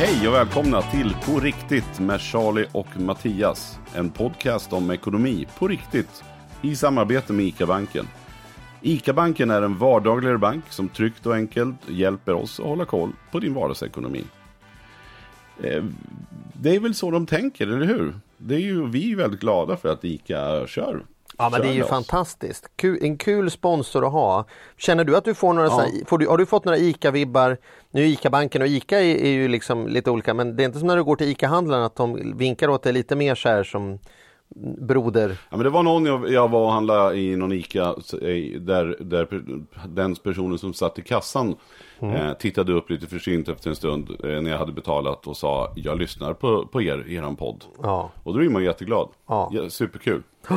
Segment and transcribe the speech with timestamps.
[0.00, 3.78] Hej och välkomna till På riktigt med Charlie och Mattias.
[3.94, 6.24] En podcast om ekonomi på riktigt
[6.62, 8.06] i samarbete med ICA-banken.
[8.80, 13.38] ICA-banken är en vardagligare bank som tryggt och enkelt hjälper oss att hålla koll på
[13.38, 14.24] din vardagsekonomi.
[15.62, 15.84] Eh,
[16.52, 18.14] det är väl så de tänker, eller hur?
[18.36, 21.02] Det är ju vi är väldigt glada för att ICA kör.
[21.40, 22.70] Ja men det är ju fantastiskt.
[22.76, 24.44] Kul, en kul sponsor att ha.
[24.78, 25.74] Känner du att du får några Ja.
[25.74, 27.56] så här, får du, har du fått några ICA-vibbar?
[27.90, 30.78] Nu är ICA-banken och ICA är, är ju liksom lite olika men det är inte
[30.78, 33.64] som när du går till ICA-handlaren att de vinkar åt dig lite mer så här
[33.64, 33.98] som
[34.80, 35.28] broder.
[35.50, 37.84] Ja, men det var någon jag, jag var och handlade i någon ICA
[38.22, 39.28] eh, där, där
[39.88, 41.56] den personen som satt i kassan
[42.02, 42.16] Mm.
[42.16, 45.72] eh, tittade upp lite försynt efter en stund eh, när jag hade betalat och sa
[45.76, 47.64] jag lyssnar på, på er, eran podd.
[47.82, 48.10] Ja.
[48.22, 49.08] Och då blir man jätteglad.
[49.28, 49.50] Ja.
[49.52, 50.22] Ja, superkul.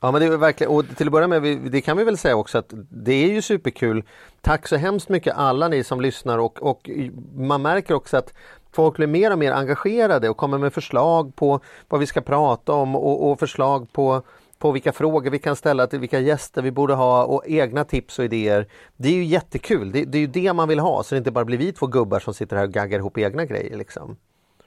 [0.00, 2.36] Ja men det är verkligen, och till att börja med, det kan vi väl säga
[2.36, 4.04] också att det är ju superkul.
[4.40, 6.90] Tack så hemskt mycket alla ni som lyssnar och, och
[7.34, 8.32] man märker också att
[8.72, 12.72] folk blir mer och mer engagerade och kommer med förslag på vad vi ska prata
[12.72, 14.22] om och, och förslag på
[14.58, 18.18] på vilka frågor vi kan ställa till vilka gäster vi borde ha och egna tips
[18.18, 18.66] och idéer.
[18.96, 19.92] Det är ju jättekul.
[19.92, 21.86] Det, det är ju det man vill ha så det inte bara blir vi två
[21.86, 24.16] gubbar som sitter här och gaggar ihop egna grejer liksom.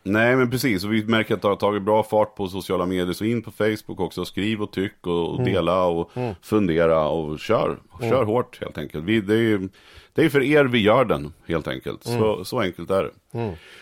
[0.04, 3.14] Nej men precis, och vi märker att det har tagit bra fart på sociala medier.
[3.14, 7.78] Så in på Facebook också, skriv och tyck och, och dela och fundera och kör.
[8.02, 9.04] Kör hårt helt enkelt.
[9.06, 9.70] Vi, det, är,
[10.14, 12.04] det är för er vi gör den helt enkelt.
[12.04, 13.12] Så, så enkelt är det.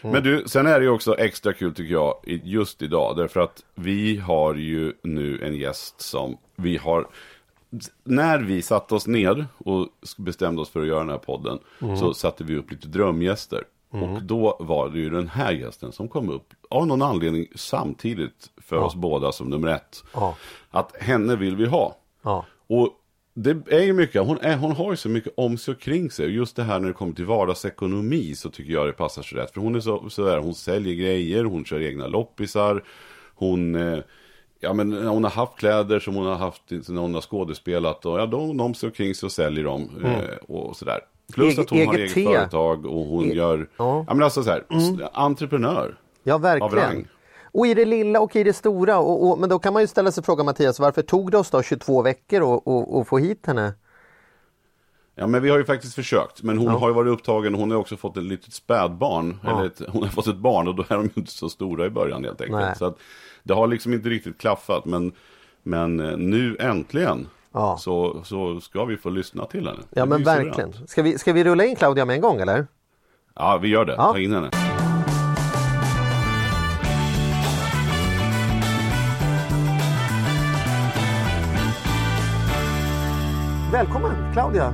[0.02, 3.18] Men du, sen är det ju också extra kul tycker jag just idag.
[3.18, 7.08] Därför att vi har ju nu en gäst som vi har
[8.04, 9.88] när vi satte oss ner och
[10.18, 11.60] bestämde oss för att göra den här podden
[12.00, 13.64] så satte vi upp lite drömgäster.
[14.04, 18.50] Och då var det ju den här gästen som kom upp av någon anledning samtidigt
[18.58, 20.04] för oss båda som nummer ett.
[20.14, 20.36] Ja.
[20.70, 21.98] Att henne vill vi ha.
[22.24, 22.46] Ja.
[22.68, 22.90] Och
[23.34, 26.12] det är ju mycket, hon, är, hon har ju så mycket om sig och kring
[26.12, 26.26] sig.
[26.26, 29.36] Och just det här när det kommer till vardagsekonomi så tycker jag det passar så
[29.36, 29.54] rätt.
[29.54, 32.84] För hon är så, så där, hon säljer grejer, hon kör egna loppisar.
[33.36, 34.00] Hon, eh,
[34.60, 38.06] ja men hon har haft kläder som hon har haft när hon har skådespelat.
[38.06, 39.90] Och ja, om sig och kring sig och säljer dem.
[40.04, 41.00] Eh, och sådär.
[41.34, 42.24] Plus Eget- att hon har eget eget te.
[42.38, 44.04] företag och hon E- gör, Ja.
[44.08, 44.64] ja men alltså så här,
[45.14, 46.00] entreprenör.
[46.24, 47.08] Ja, verkligen.
[47.52, 48.98] Och i det lilla och i det stora.
[49.00, 51.50] Och, och, men då kan man ju ställa sig frågan Mattias, varför tog det oss
[51.50, 52.62] då 22 veckor
[53.02, 53.74] att få hit henne?
[55.16, 56.44] Ja men vi har ju faktiskt försökt.
[56.44, 59.40] Men hon har ju varit upptagen och hon har också fått ett litet spädbarn.
[59.48, 61.86] Eller ett, hon har fått ett barn och då är de ju inte så stora
[61.86, 62.60] i början helt enkelt.
[62.62, 62.76] Nej.
[62.78, 62.98] Så att
[63.44, 64.86] det har liksom inte riktigt klaffat.
[64.86, 65.12] Men,
[65.64, 67.78] men eh, nu äntligen Ja.
[67.78, 69.80] så, så ska vi få lyssna till henne.
[69.90, 70.88] Ja Det men verkligen.
[70.88, 72.68] Ska vi, ska vi rulla in Claudia med en gång eller?
[73.36, 73.94] Ja vi gör det.
[73.98, 74.12] Ja.
[74.14, 74.50] Ta in henne.
[83.72, 84.74] Välkommen Claudia!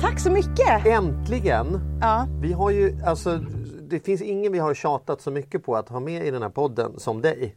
[0.00, 0.86] Tack så mycket!
[0.86, 1.80] Äntligen!
[2.00, 2.26] Ja.
[2.40, 3.40] Vi har ju, alltså,
[3.82, 6.48] det finns ingen vi har tjatat så mycket på att ha med i den här
[6.48, 7.56] podden som dig.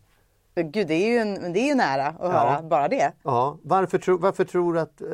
[0.56, 3.12] Gud, det är ju, en, det är ju nära att höra bara det.
[3.24, 5.08] Ja, varför, tro, varför, tror att, eh,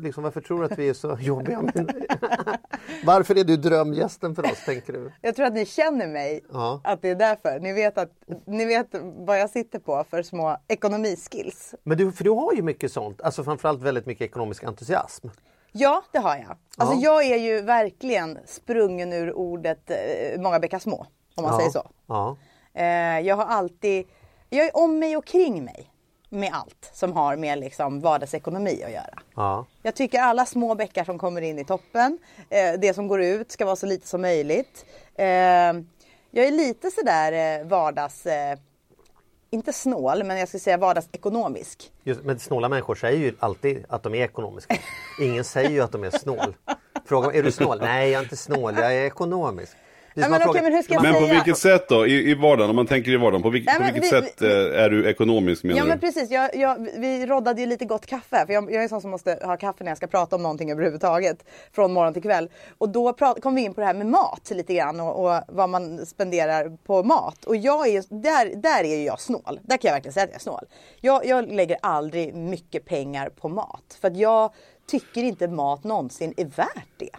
[0.00, 1.62] liksom, varför tror du att vi är så jobbiga?
[3.04, 5.12] Varför är du drömgästen för oss tänker du?
[5.20, 6.80] Jag tror att ni känner mig, Ja.
[6.84, 7.60] att det är därför.
[7.60, 8.10] Ni vet, att,
[8.46, 8.86] ni vet
[9.16, 11.74] vad jag sitter på för små ekonomiskills.
[11.82, 15.28] Men du, för du har ju mycket sånt, alltså framförallt väldigt mycket ekonomisk entusiasm.
[15.72, 16.56] Ja, det har jag.
[16.76, 17.00] Alltså Ja.
[17.22, 22.36] jag är ju verkligen sprungen ur ordet eh, många bäckar små, om man säger så.
[22.74, 24.06] Eh, jag har alltid,
[24.56, 25.90] jag är om mig och kring mig
[26.28, 29.18] med allt som har med liksom vardagsekonomi att göra.
[29.34, 29.66] Ja.
[29.82, 32.18] Jag tycker alla små bäckar som kommer in i toppen,
[32.50, 34.86] eh, det som går ut ska vara så lite som möjligt.
[35.14, 35.26] Eh,
[36.34, 38.58] jag är lite sådär eh, vardags, eh,
[39.50, 41.92] inte snål, men jag skulle säga vardagsekonomisk.
[42.02, 44.76] Just, men snåla människor säger ju alltid att de är ekonomiska.
[45.20, 46.56] Ingen säger ju att de är snål.
[47.04, 47.78] Fråga är du snål?
[47.80, 49.76] Nej, jag är inte snål, jag är ekonomisk.
[50.14, 52.06] Ja, men fråga- men hur ska jag Men på säga- vilket sätt då?
[52.06, 53.42] I, I vardagen, om man tänker i vardagen.
[53.42, 55.98] På, vilk, Nej, på men vilket vi- sätt eh, är du ekonomisk menar Ja men
[55.98, 56.06] du?
[56.06, 58.46] precis, jag, jag, vi roddade ju lite gott kaffe.
[58.46, 60.42] För jag, jag är en sån som måste ha kaffe när jag ska prata om
[60.42, 61.44] någonting överhuvudtaget.
[61.72, 62.50] Från morgon till kväll.
[62.78, 65.40] Och då prat, kom vi in på det här med mat lite grann och, och
[65.48, 67.44] vad man spenderar på mat.
[67.44, 69.60] Och jag är, där, där är ju jag snål.
[69.62, 70.64] Där kan jag verkligen säga att jag är snål.
[71.00, 73.98] Jag, jag lägger aldrig mycket pengar på mat.
[74.00, 74.52] För att jag
[74.90, 77.10] tycker inte mat någonsin är värt det.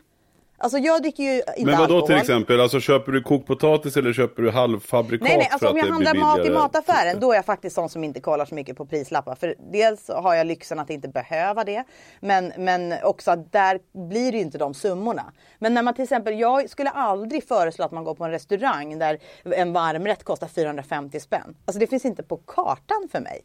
[0.64, 2.08] Alltså jag dricker ju inte Men vad då alkohol.
[2.08, 2.62] till exempel?
[2.62, 6.46] Alltså köper du kokpotatis eller köper du halvfabrikat Nej, nej, alltså om jag handlar mat
[6.46, 9.36] i mataffären då är jag faktiskt sån som inte kollar så mycket på prislappar.
[9.36, 11.84] För dels har jag lyxen att inte behöva det.
[12.20, 13.80] Men, men också att där
[14.10, 15.34] blir det ju inte de summorna.
[15.60, 19.00] Men när man till exempel, jag skulle aldrig föreslå att man går på en restaurang
[19.00, 21.56] där en varmrätt kostar 450 spänn.
[21.66, 23.42] Alltså det finns inte på kartan för mig.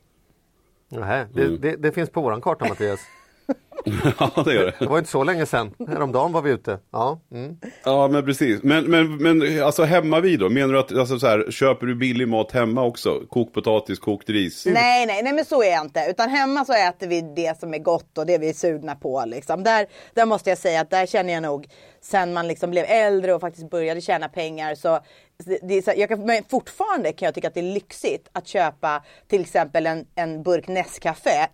[0.89, 3.01] Nej, det, det, det finns på våran karta Mattias.
[4.19, 4.75] ja, det gör det.
[4.79, 5.75] Det var inte så länge sedan.
[5.89, 6.79] Häromdagen var vi ute.
[6.93, 7.57] Ja, mm.
[7.85, 8.63] Ja, men precis.
[8.63, 10.49] Men, men, men alltså hemma vid då?
[10.49, 13.21] Menar du att, alltså, så här, köper du billig mat hemma också?
[13.31, 14.67] Kokt potatis, kokt ris?
[14.67, 16.07] Nej, nej, nej, men så är jag inte.
[16.11, 19.25] Utan hemma så äter vi det som är gott och det vi är sugna på.
[19.27, 19.65] Liksom.
[19.65, 21.67] Där, där måste jag säga att där känner jag nog,
[22.11, 25.01] sen man liksom blev äldre och faktiskt började tjäna pengar, så
[25.63, 29.05] det så, jag kan, men fortfarande kan jag tycka att det är lyxigt att köpa
[29.27, 31.47] till exempel en, en burk Nescafé,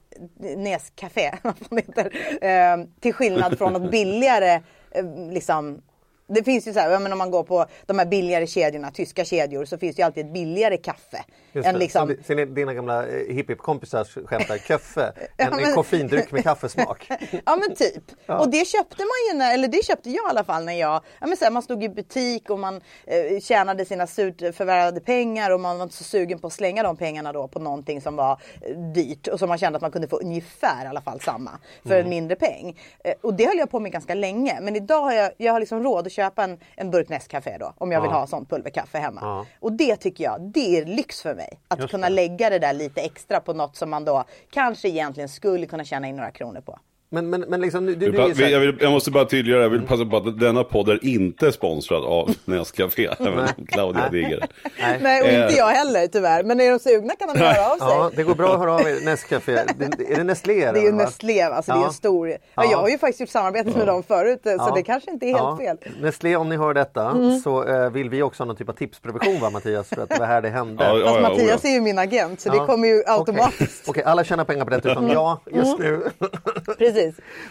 [0.56, 2.10] Nescafé, vad fan heter,
[2.44, 5.82] eh, till skillnad från något billigare eh, liksom
[6.26, 9.25] det finns ju så här, men om man går på de här billigare kedjorna, tyska
[9.25, 11.25] kedjor, så finns det ju alltid ett billigare kaffe.
[11.53, 11.79] Just än det.
[11.81, 16.43] liksom, Som di- dina gamla eh, hiphop-kompisar skämtar, köffe, en, Ja, en men- koffeindryck med
[16.43, 17.09] kaffesmak.
[17.47, 18.03] Ja men typ.
[18.26, 21.03] Och det köpte man ju, när, eller det köpte jag i alla fall när jag,
[21.21, 25.00] ja, men så här, man stod i butik och man eh, tjänade sina surt förvärvade
[25.00, 28.00] pengar och man var inte så sugen på att slänga de pengarna då på någonting
[28.00, 31.00] som var eh, dyrt och som man kände att man kunde få ungefär i alla
[31.00, 31.50] fall samma
[31.87, 32.79] för en mindre peng.
[33.05, 34.59] Eh, och det höll jag på med ganska länge.
[34.61, 37.72] Men idag har jag, jag har liksom råd att köpa en, en burk Nescafé då
[37.78, 39.46] om jag vill ha sånt pulverkaffe hemma.
[39.61, 41.61] Och det tycker jag, det är lyx för mig.
[41.69, 42.14] Att Just kunna det.
[42.14, 46.08] lägga det där lite extra på något som man då kanske egentligen skulle kunna tjäna
[46.08, 46.78] in några kronor på.
[47.14, 49.82] Men, men, men liksom, du, du, här- jag, vill, jag måste bara tydliggöra, jag vill
[49.82, 54.46] passa på att denna podd är inte sponsrad av Nescafé, även om Claudia digger.
[54.81, 54.99] Nej.
[55.02, 55.58] Nej, och inte Eh.
[55.58, 56.43] jag heller tyvärr.
[56.43, 57.87] Men är de sugna kan de höra av sig.
[57.88, 59.05] Ja, det går bra att höra av er.
[59.05, 59.52] Nescafé.
[59.78, 60.72] Det- Är det Nestlé?
[60.72, 60.93] Det är ju?
[60.93, 61.87] Nestlé, alltså det är Ja.
[61.87, 62.28] en stor...
[62.31, 62.37] Ja.
[62.55, 62.64] Ja.
[62.70, 64.72] Jag har ju faktiskt gjort samarbete med dem förut så Ja.
[64.75, 65.56] det kanske inte är helt Ja.
[65.61, 65.76] fel.
[65.82, 65.99] Mm.
[66.00, 69.40] Nestlé, om ni hör detta så eh, vill vi också ha någon typ av tipsprovision
[69.40, 69.88] va Mattias?
[69.88, 70.84] För att det var här det hände.
[70.84, 71.06] Ja, ja.
[71.06, 71.70] Fast Mattias oja.
[71.70, 72.52] är ju min agent så Ja.
[72.61, 73.12] det kommer ju Okej.
[73.14, 73.88] automatiskt.
[73.88, 76.02] Okej, alla tjänar pengar på detta utom jag just nu.
[76.78, 77.03] Precis.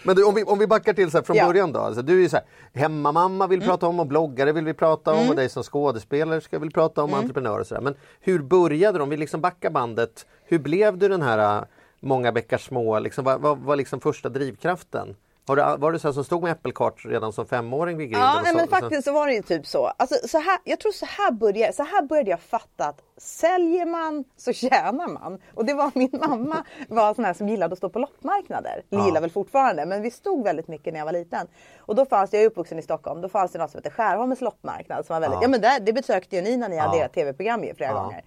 [0.04, 1.48] Men du, om, vi, om vi backar till så här från Ja.
[1.48, 1.80] början då.
[1.80, 5.18] Alltså, du är så här, hemmamamma vill prata om och bloggare vill vi prata om
[5.18, 5.30] Mm.
[5.30, 7.82] och dig som skådespelare ska vi prata om och entreprenör och sådär.
[7.82, 9.04] Men hur började du?
[9.04, 10.26] Om vi liksom backar bandet.
[10.46, 11.64] Hur blev du den här äh,
[12.00, 13.00] många bäckar små?
[13.00, 15.16] Liksom, vad var liksom första drivkraften?
[15.48, 18.30] Har du, var du så som stod med äppelkart redan som femåring vid grinden?
[18.30, 19.86] Ja, nej, men faktiskt så var det ju typ så.
[19.98, 23.86] Alltså, så här, jag tror så här, började, så här började jag fatta att säljer
[23.86, 25.40] man så tjänar man.
[25.54, 28.84] Och det var min mamma var sån här som gillade att stå på loppmarknader.
[28.90, 29.06] Ja.
[29.06, 31.48] gillar väl fortfarande, men vi stod väldigt mycket när jag var liten.
[31.80, 33.90] Och då fanns det, jag är uppvuxen i Stockholm, då fanns det något som heter
[33.92, 35.06] Skärholmens loppmarknad.
[35.06, 35.42] Som var väldigt, Ja.
[35.44, 35.48] ja.
[35.48, 37.06] men där, det besökte ju ni när ni hade Ja.
[37.06, 38.24] ert tv-program ju flera gånger.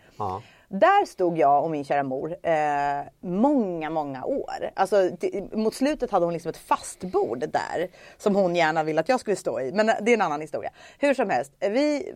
[0.69, 2.53] Där stod jag och min kära mor eh,
[3.21, 4.71] många, många år.
[4.75, 5.11] Alltså,
[5.53, 9.21] mot slutet hade hon liksom ett fast bord där som hon gärna ville att jag
[9.21, 9.73] skulle stå i.
[9.73, 10.71] Men eh, det är en annan historia.
[10.99, 12.15] Hur som helst, vi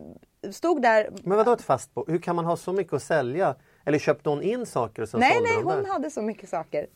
[0.51, 1.09] stod där.
[1.23, 3.55] Men vadå ett fast bo- Hur kan man ha så mycket att sälja?
[3.85, 5.89] Eller köpte hon in saker och sen Nej, nej, hon där?
[5.91, 6.87] hade så mycket saker.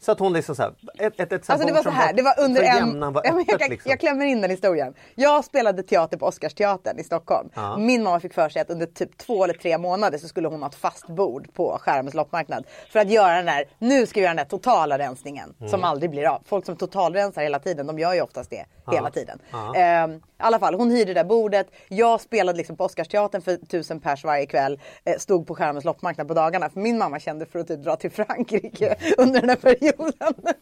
[0.00, 2.22] Så att hon liksom så här, ett, ett, ett Alltså det var så här, det
[2.22, 3.00] var under en...
[3.00, 3.90] var men jag, öppet kan- liksom.
[3.90, 4.94] jag klämmer in den historien.
[5.14, 7.48] Jag spelade teater på Oscarsteatern i Stockholm.
[7.54, 7.76] Ja.
[7.76, 10.62] Min mamma fick för sig att under typ två eller tre månader så skulle hon
[10.62, 12.64] ha ett fast bord på Skärholmens loppmarknad.
[12.92, 15.70] För att göra den där, nu ska vi göra den där totala rensningen Mm.
[15.70, 16.42] som aldrig blir av.
[16.46, 18.64] Folk som totalrensar hela tiden, de gör ju oftast det
[18.94, 19.38] hela tiden.
[19.50, 19.74] Ja.
[19.74, 21.66] Ehm, I alla fall, hon hyrde det där bordet.
[21.88, 24.80] Jag spelade liksom på Oscarsteatern för tusen pers varje kväll.
[25.04, 26.70] Eh, stod på Skärholmens loppmarknad på dagarna.
[26.70, 30.34] För min mamma kände för att typ dra till Frankrike under den här perioden.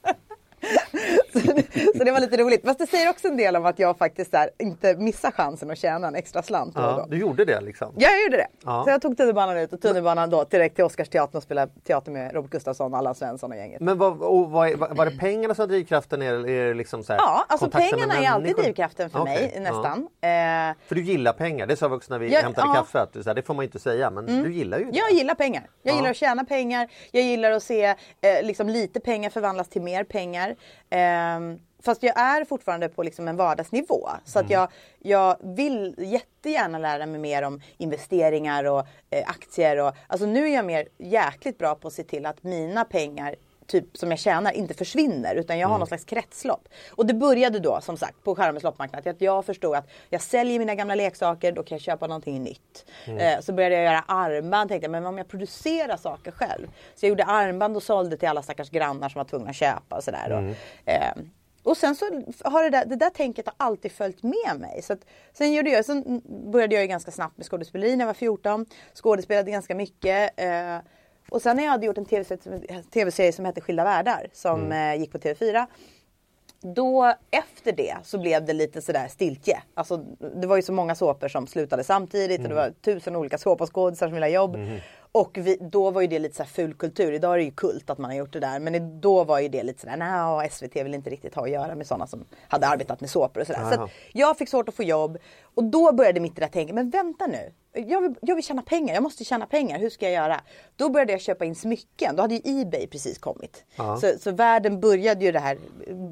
[1.32, 2.64] så, det, så det var lite roligt.
[2.64, 5.78] Fast det säger också en del om att jag faktiskt där, inte missar chansen att
[5.78, 6.74] tjäna en extra slant.
[6.74, 7.06] då och Ja, då.
[7.10, 7.92] du gjorde det liksom?
[7.96, 8.46] Ja, jag gjorde det.
[8.64, 8.84] Ja.
[8.84, 12.34] Så jag tog tunnelbanan ut och tunnelbanan då direkt till Oscarsteatern och spelade teater med
[12.34, 13.80] Robert Gustafsson, Allan Svensson och gänget.
[13.80, 17.12] Men vad, och vad, är- var det pengarna som var drivkraften är det liksom så
[17.12, 20.08] här, Ja, alltså pengarna är alltid drivkraften för Okej, mig nästan.
[20.20, 20.28] Ja.
[20.28, 22.64] Eh, För du gillar pengar, det sa vi också när vi Ja, hämtade.
[22.66, 22.76] Mm.
[22.76, 23.00] kaffe.
[23.00, 24.98] Att här, det får man inte säga men du gillar ju det.
[24.98, 25.62] Jag gillar pengar.
[25.82, 25.96] Jag Ja.
[25.96, 26.88] gillar att tjäna pengar.
[27.10, 27.94] Jag gillar att se eh,
[28.42, 30.55] liksom lite pengar förvandlas till mer pengar.
[30.90, 34.08] Ehm, fast jag är fortfarande på liksom en vardagsnivå.
[34.24, 39.76] Så att jag, jag vill jättegärna lära mig mer om investeringar och eh, aktier.
[39.76, 43.36] Och, alltså nu är jag mer jäkligt bra på att se till att mina pengar
[43.66, 46.68] typ som jag tjänar inte försvinner utan jag har någon slags kretslopp.
[46.90, 50.58] Och det började då som sagt på Skärholmens loppmarknad att jag förstod att jag säljer
[50.58, 52.86] mina gamla leksaker, då kan jag köpa någonting nytt.
[53.06, 56.66] Eh, så började jag göra armband, tänkte jag, men om jag producerar saker själv.
[56.94, 59.96] Så jag gjorde armband och sålde till alla stackars grannar som var tvungna att köpa
[59.96, 60.32] och sådär.
[60.32, 61.12] Och, eh,
[61.62, 62.04] och sen så
[62.44, 64.82] har det där, det där tänket har alltid följt med mig.
[64.82, 65.00] Så att,
[65.32, 68.66] sen, gjorde jag, sen började jag ju ganska snabbt med skådespeleri när jag var 14.
[68.94, 70.40] Skådespelade ganska mycket.
[70.40, 70.78] Eh,
[71.30, 72.04] och sen när jag hade gjort en
[72.90, 75.66] tv-serie som, hette Skilda världar som eh, gick på TV4.
[76.74, 79.62] Då efter det så blev det lite sådär stiltje.
[79.74, 79.96] Alltså,
[80.40, 84.06] det var ju så många såpor som slutade samtidigt och det var tusen olika såpaskådisar
[84.06, 84.56] som ville ha jobb.
[85.12, 87.12] Och vi, då var ju det lite så här ful kultur.
[87.12, 88.58] Idag är det ju kult att man har gjort det där.
[88.60, 91.74] Men då var ju det lite sådär, nej SVT vill inte riktigt ha att göra
[91.74, 93.60] med sådana som hade arbetat med såpor och sådär.
[93.60, 93.84] Så Jaha.
[93.84, 95.18] att jag fick svårt att få jobb.
[95.56, 97.52] Och då började mitt där tänka, men vänta nu.
[97.72, 100.40] Jag vill, jag vill tjäna pengar, jag måste tjäna pengar, hur ska jag göra?
[100.76, 103.64] Då började jag köpa in smycken, då hade ju Ebay precis kommit.
[104.00, 105.58] Så, så världen började ju det här,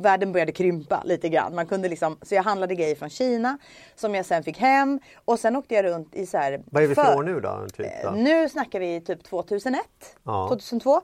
[0.02, 1.54] världen började krympa lite grann.
[1.54, 3.58] Man kunde liksom, så jag handlade grejer från Kina
[3.96, 6.62] som jag sen fick hem och sen åkte jag runt i så här.
[6.66, 7.66] Vad är vi för för- år nu då?
[7.76, 8.10] Typ, då?
[8.10, 9.80] nu snackar vi typ 2001,
[10.24, 10.48] Ja.
[10.48, 11.00] 2002.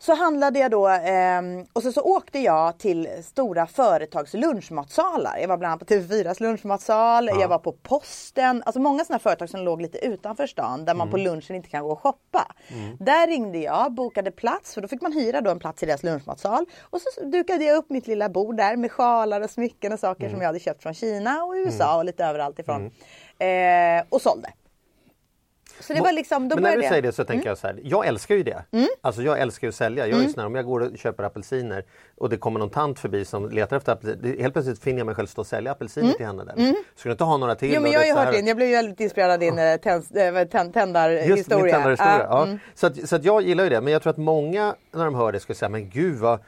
[0.00, 5.38] Så handlade jag då ehm, och så, så åkte jag till stora företags lunchmatsalar.
[5.40, 8.62] Jag var bland annat på TV4s lunchmatsal, jag var på posten.
[8.66, 11.82] Alltså många sådana företag som låg lite utanför stan där man på lunchen inte kan
[11.82, 12.54] gå och shoppa.
[12.98, 16.02] Där ringde jag, bokade plats för då fick man hyra då en plats i deras
[16.02, 16.66] lunchmatsal.
[16.82, 20.28] Och så dukade jag upp mitt lilla bord där med sjalar och smycken och saker
[20.30, 22.90] som jag hade köpt från Kina och USA och lite överallt ifrån.
[23.38, 24.48] Eh, och sålde.
[25.80, 27.80] Så det var liksom, då Men när du säger det så tänker jag så här,
[27.82, 28.64] jag älskar ju det.
[28.72, 28.86] Mm.
[29.00, 30.06] Alltså jag älskar ju att sälja.
[30.06, 31.84] Jag är ju sån här, om jag går och köper apelsiner
[32.16, 34.38] och det kommer någon tant förbi som letar efter apelsiner.
[34.40, 36.44] Helt plötsligt finner jag mig själv stå och sälja apelsiner till henne.
[36.44, 36.74] Där.
[36.96, 37.68] Ska du inte ha några till?
[37.68, 37.76] Mm.
[37.76, 39.62] Jo men jag har ju hört din, jag blev ju väldigt inspirerad av din eh,
[39.76, 41.62] tänd- eh, vad- tänd- Just tändarhistoria.
[41.64, 42.18] min tändarhistoria.
[42.18, 42.44] Ja, Ja.
[42.44, 42.58] mm.
[42.74, 43.80] Så, att, så att jag gillar ju det.
[43.80, 46.38] Men jag tror att många när de hör det skulle säga, men gud vad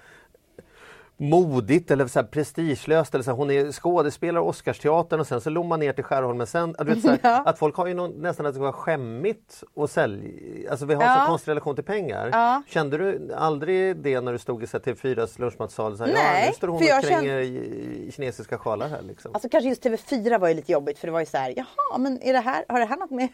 [1.20, 3.14] modigt eller så här prestigelöst.
[3.14, 6.46] Eller så här, hon är skådespelare Oscarsteatern och sen så lommar man ner till Skärholmen.
[6.46, 7.42] Sen, du vet, så här, Ja.
[7.46, 10.70] Att folk har ju någon, nästan att det ska vara skämmigt att sälja.
[10.70, 11.16] Alltså vi har Ja.
[11.20, 12.28] så konstig relation till pengar.
[12.32, 12.62] Ja.
[12.68, 15.96] Kände du aldrig det när du stod i så här, TV4s lunchmatsal?
[15.96, 19.02] Så här, Nej, ja, nu står hon och kränger i kinesiska sjalar här.
[19.02, 19.30] Liksom.
[19.34, 21.98] Alltså kanske just TV4 var ju lite jobbigt för det var ju så här, jaha
[21.98, 23.28] men är det här, har det här något med,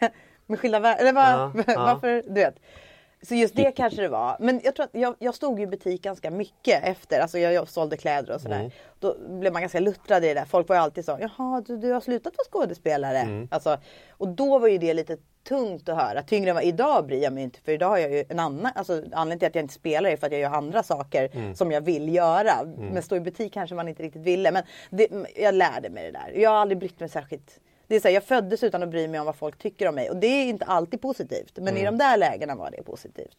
[0.47, 1.01] med skilda världar?
[1.01, 1.13] Eller
[1.67, 1.85] ja.
[1.85, 2.55] varför, du vet.
[3.29, 4.37] Så just det kanske det var.
[4.41, 7.21] Men jag tror att jag, jag stod i butik ganska mycket efter.
[7.21, 8.59] Alltså jag, jag sålde kläder och sådär.
[8.61, 8.71] Mm.
[9.01, 10.45] Då blev man ganska luttrad i det där.
[10.45, 13.19] Folk var ju alltid så, jaha du, du har slutat vara skådespelare.
[13.19, 13.49] Mm.
[13.51, 13.79] Alltså,
[14.11, 15.17] och då var ju det lite
[15.49, 16.23] tungt att höra.
[16.23, 17.61] Tyngre än vad idag bryr jag mig inte.
[17.61, 20.17] För idag har jag ju en annan, alltså anledningen till att jag inte spelar är
[20.17, 21.55] för att jag gör andra saker Mm.
[21.55, 22.53] som jag vill göra.
[22.93, 24.53] Men stå i butik kanske man inte riktigt ville.
[24.53, 26.33] Men det, jag lärde mig det där.
[26.41, 29.09] Jag har aldrig brytt mig särskilt det är så här, jag föddes utan att bry
[29.09, 31.53] mig om vad folk tycker om mig och det är inte alltid positivt.
[31.57, 31.83] Men Mm.
[31.83, 33.37] i de där lägena var det positivt.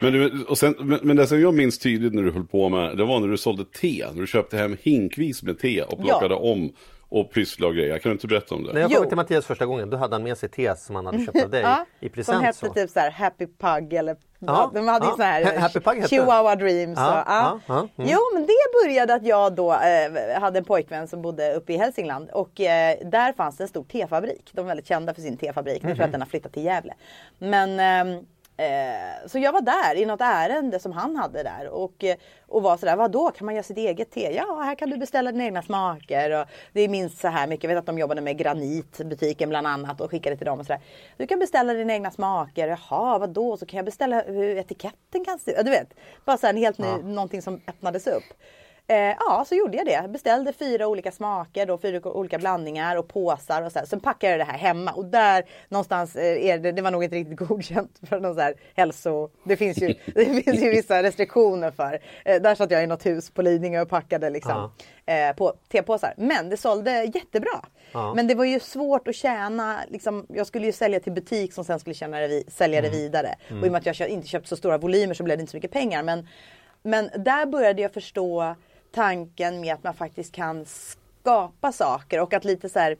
[0.00, 2.68] Men, du, och sen, men, men det som jag minns tydligt när du höll på
[2.68, 4.06] med, det var när du sålde te.
[4.12, 6.72] När du köpte hem hinkvis med te och plockade om
[7.08, 7.98] och pysslade och grejer.
[7.98, 8.72] Kan du inte berätta om det?
[8.72, 8.98] När jag Jo.
[8.98, 11.44] kom till Mattias första gången då hade han med sig te som han hade köpt
[11.44, 12.42] av dig Ja, i som present.
[12.44, 12.72] hette så.
[12.72, 15.10] typ så här Happy Pug eller Ja, de hade ja.
[15.10, 16.08] sån här Ha- Happy Pug.
[16.08, 16.98] Chihuahua Dreams.
[16.98, 17.60] Ja, och, ja.
[17.66, 18.10] ja, ja, mm.
[18.12, 21.76] Jo men det började att jag då eh, hade en pojkvän som bodde uppe i
[21.76, 24.50] Hälsingland och eh, där fanns det en stor tefabrik.
[24.52, 25.82] De är väldigt kända för sin tefabrik.
[25.82, 25.98] Nu tror Mhm.
[26.00, 26.94] jag att den har flyttat till Gävle.
[27.38, 28.26] Men ehm,
[28.58, 32.62] Eh, så jag var där i något ärende som han hade där och, eh, och
[32.62, 34.32] var sådär, vadå kan man göra sitt eget te?
[34.34, 37.64] Ja, här kan du beställa dina egna smaker och det är minst så här mycket.
[37.64, 40.66] Jag vet att de jobbade med Granit, butiken bland annat och skickade till dem och
[40.66, 40.80] sådär.
[41.16, 42.68] Du kan beställa dina egna smaker.
[42.68, 43.56] Jaha, vadå?
[43.56, 45.56] Så kan jag beställa hur etiketten kan se ut?
[45.56, 45.94] Ja, du vet,
[46.24, 48.24] bara så här en helt ny, någonting som öppnades upp.
[48.88, 50.08] Eh, ja, så gjorde jag det.
[50.08, 53.86] Beställde fyra olika smaker, då, fyra olika blandningar och påsar och så här.
[53.86, 57.04] Sen packade jag det här hemma och där någonstans eh, är det, det var nog
[57.04, 59.30] inte riktigt godkänt för någon så här hälso...
[59.44, 61.98] Det finns ju, det finns ju vissa restriktioner för.
[62.24, 64.70] Eh, där satt jag i något hus på Lidingö och packade liksom
[65.06, 66.14] eh, på tepåsar.
[66.16, 67.64] Men det sålde jättebra.
[67.92, 68.14] Ja.
[68.14, 71.64] Men det var ju svårt att tjäna, liksom, jag skulle ju sälja till butik som
[71.64, 73.34] sen skulle tjäna det, sälja det vidare.
[73.48, 75.50] Och i och med att jag inte köpt så stora volymer så blev det inte
[75.50, 76.02] så mycket pengar.
[76.02, 76.28] Men,
[76.82, 78.54] men där började jag förstå
[78.92, 82.96] tanken med att man faktiskt kan skapa saker och att lite så här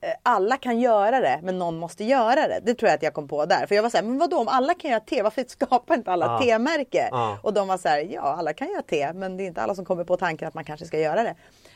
[0.00, 2.60] eh, alla kan göra det men någon måste göra det.
[2.64, 3.66] Det tror jag att jag kom på där.
[3.66, 6.12] För jag var så här, men vadå om alla kan göra te, varför skapar inte
[6.12, 6.40] alla Ja.
[6.42, 7.08] te-märke?
[7.10, 7.38] Ja.
[7.42, 9.74] Och de var så här, ja alla kan göra te men det är inte alla
[9.74, 11.34] som kommer på tanken att man kanske ska göra det.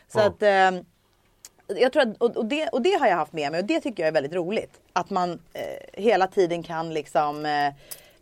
[0.09, 0.27] Så Ja.
[0.27, 0.83] att eh,
[1.81, 3.81] jag tror att, och, och, det, och det har jag haft med mig och det
[3.81, 4.81] tycker jag är väldigt roligt.
[4.93, 7.73] Att man eh, hela tiden kan liksom eh,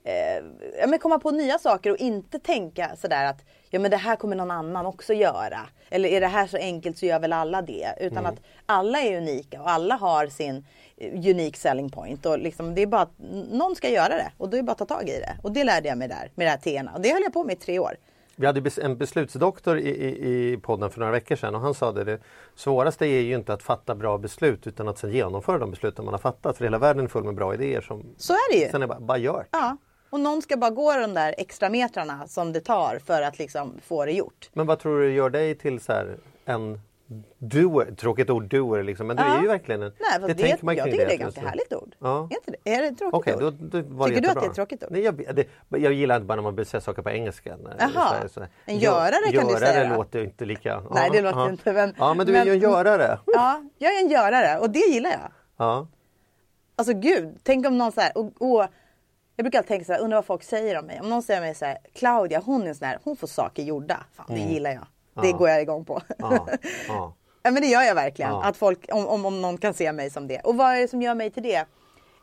[0.05, 0.45] eh,
[0.81, 4.17] ja, men komma på nya saker och inte tänka sådär att ja men det här
[4.17, 5.61] kommer någon annan också göra.
[5.91, 7.95] Eller är det här så enkelt så gör väl alla det.
[8.01, 8.33] Utan Mm.
[8.33, 10.65] att alla är unika och alla har sin
[10.97, 12.27] eh, unique selling point.
[12.27, 13.13] Och liksom, det är bara att
[13.51, 15.37] någon ska göra det och då är det bara att ta tag i det.
[15.43, 16.93] Och det lärde jag mig där med det här teerna.
[16.95, 17.97] Och det höll jag på med i tre år.
[18.37, 21.93] Vi hade en beslutsdoktor i, i, i podden för några veckor sedan och han sa
[21.93, 22.19] det, det
[22.55, 26.15] svåraste är ju inte att fatta bra beslut utan att sen genomföra de besluten man
[26.15, 26.57] har fattat.
[26.57, 28.69] För hela världen är full med bra idéer som Så är det ju.
[28.71, 29.47] sen är bara, bara gör.
[29.51, 29.77] Ja.
[30.15, 33.81] Och någon ska bara gå de där extra metrarna som det tar för att liksom
[33.87, 34.51] få det gjort.
[34.53, 36.81] Men vad tror du gör dig till så här, en
[37.39, 37.95] doer?
[37.97, 39.39] Tråkigt ord doer liksom, men du Ja.
[39.39, 39.93] är ju verkligen en...
[40.01, 41.95] Nej, för det, tänker man jag tycker det är ett ganska härligt ord.
[41.99, 42.29] Ja.
[42.31, 42.75] Är, inte det?
[42.75, 43.41] är det ett tråkigt Okej, ord?
[43.41, 44.89] då, då var det Tycker du att det är ett tråkigt ord?
[44.93, 47.57] Nej, jag, det, jag gillar inte bara när man säger saker på engelska.
[47.79, 48.15] Jaha.
[48.65, 49.97] En görare kan du görare säga då?
[49.97, 50.83] låter ju inte lika...
[50.91, 51.51] Nej, det låter ja.
[51.51, 53.19] inte, men- Ja, men du är ju en men- görare.
[53.27, 55.31] Ja, jag är en görare och det gillar jag.
[55.57, 55.87] Ja.
[56.77, 58.67] Alltså gud, tänk om någon så här, och, och,
[59.37, 61.01] jag brukar alltid tänka så här, undrar vad folk säger om mig.
[61.01, 63.63] Om någon säger mig så här, Claudia hon är en sån här, hon får saker
[63.63, 64.05] gjorda.
[64.13, 64.87] Fan det gillar jag.
[65.23, 65.39] Det Mm.
[65.39, 66.03] Går jag igång på.
[67.47, 68.33] Ja, men det gör jag verkligen.
[68.33, 70.41] Att folk, om, om, om någon kan se mig som det.
[70.41, 71.67] Och vad är det som gör mig till det?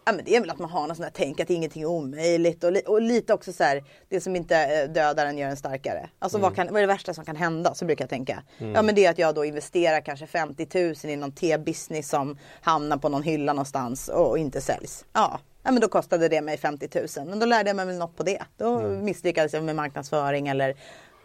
[0.06, 1.86] Ja men det är väl att man har något sånt här tänk att ingenting är
[1.86, 5.50] omöjligt och, li, och lite också så här, det som inte eh, dödar en gör
[5.50, 6.10] en starkare.
[6.20, 7.74] Alltså vad, kan, vad är det värsta som kan hända?
[7.74, 8.44] Så brukar jag tänka.
[8.58, 12.38] Ja men det är att jag då investerar kanske 50 000 i någon te-business som
[12.62, 15.06] hamnar på någon hylla någonstans och, och inte säljs.
[15.14, 15.40] Ja.
[15.64, 17.28] Ja men då kostade det mig 50 000.
[17.28, 18.42] Men då lärde jag mig väl något på det.
[18.58, 20.76] Då misslyckades jag med marknadsföring eller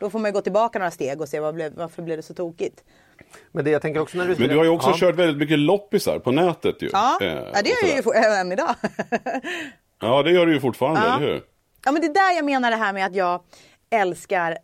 [0.00, 2.22] då får man ju gå tillbaka några steg och se vad blev, varför blev det
[2.22, 2.84] så tokigt.
[3.52, 4.96] Men det jag tänker också när du Men du har ju också ja.
[4.98, 6.90] kört väldigt mycket loppisar på nätet ju.
[6.92, 8.74] Ja, Eh, ja det gör jag ju även idag.
[10.00, 11.16] Ja, det gör du ju fortfarande, Ja.
[11.16, 11.42] eller hur?
[11.84, 13.40] Ja men det är där jag menar det här med att jag
[13.90, 14.58] älskar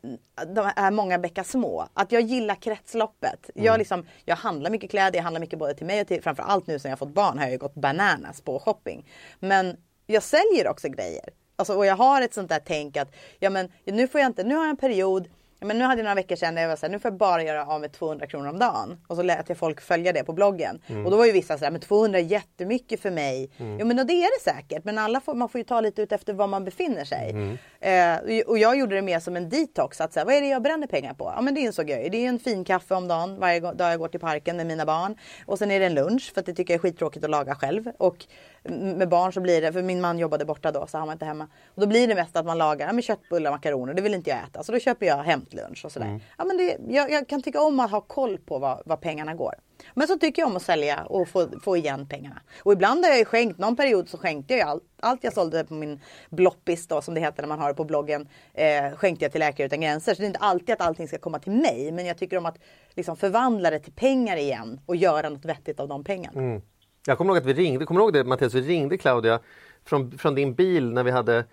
[0.54, 1.88] de här många bäckar små.
[1.94, 3.50] Att jag gillar kretsloppet.
[3.54, 6.66] Jag, liksom, jag handlar mycket kläder, jag handlar mycket både till mig och till framförallt
[6.66, 9.08] nu sen jag fått barn har jag ju gått bananas på shopping.
[9.40, 9.76] Men
[10.06, 11.28] jag säljer också grejer.
[11.56, 14.44] Alltså, och jag har ett sånt där tänk att ja, men, nu får jag inte,
[14.44, 15.28] nu har jag en period
[15.64, 17.18] men nu hade jag några veckor sedan där jag var så här, nu får jag
[17.18, 18.98] bara göra av med 200 kronor om dagen.
[19.06, 20.80] Och så lät jag folk följa det på bloggen.
[21.04, 23.50] Och då var ju vissa så här, men 200 är jättemycket för mig.
[23.58, 24.84] Jo men det är det säkert.
[24.84, 27.58] Men alla får, man får ju ta lite ut efter var man befinner sig.
[27.80, 30.00] Eh, och jag gjorde det mer som en detox.
[30.00, 31.32] Att så här, vad är det jag bränner pengar på?
[31.36, 32.08] Ja men det insåg jag ju.
[32.08, 34.84] Det är en fin kaffe om dagen varje dag jag går till parken med mina
[34.86, 35.16] barn.
[35.46, 37.54] Och sen är det en lunch för att det tycker jag är skittråkigt att laga
[37.54, 37.90] själv.
[37.98, 38.26] Och
[38.70, 41.24] med barn så blir det, för min man jobbade borta då så han var inte
[41.24, 41.48] hemma.
[41.74, 43.94] Och då blir det mest att man lagar ja, men köttbullar och makaroner.
[43.94, 44.62] Det vill inte jag äta.
[44.62, 45.16] Så då köper jag
[45.52, 46.20] hämtlunch och sådär.
[46.38, 49.34] Ja, men det, jag, jag kan tycka om att ha koll på vad, vad pengarna
[49.34, 49.54] går.
[49.94, 52.42] Men så tycker jag om att sälja och få, få igen pengarna.
[52.62, 55.64] Och ibland har jag ju skänkt, någon period så skänkte jag allt, allt jag sålde
[55.64, 58.28] på min bloppis då som det heter när man har det på bloggen.
[58.54, 60.14] Eh, skänkte jag till Läkare Utan Gränser.
[60.14, 61.92] Så det är inte alltid att allting ska komma till mig.
[61.92, 62.58] Men jag tycker om att
[62.94, 66.60] liksom förvandla det till pengar igen och göra något vettigt av de pengarna.
[67.06, 68.54] Jag kommer ihåg att vi ringde, kommer ihåg det Mattias?
[68.54, 69.40] Vi ringde Claudia
[69.84, 71.44] från, från din bil när vi hade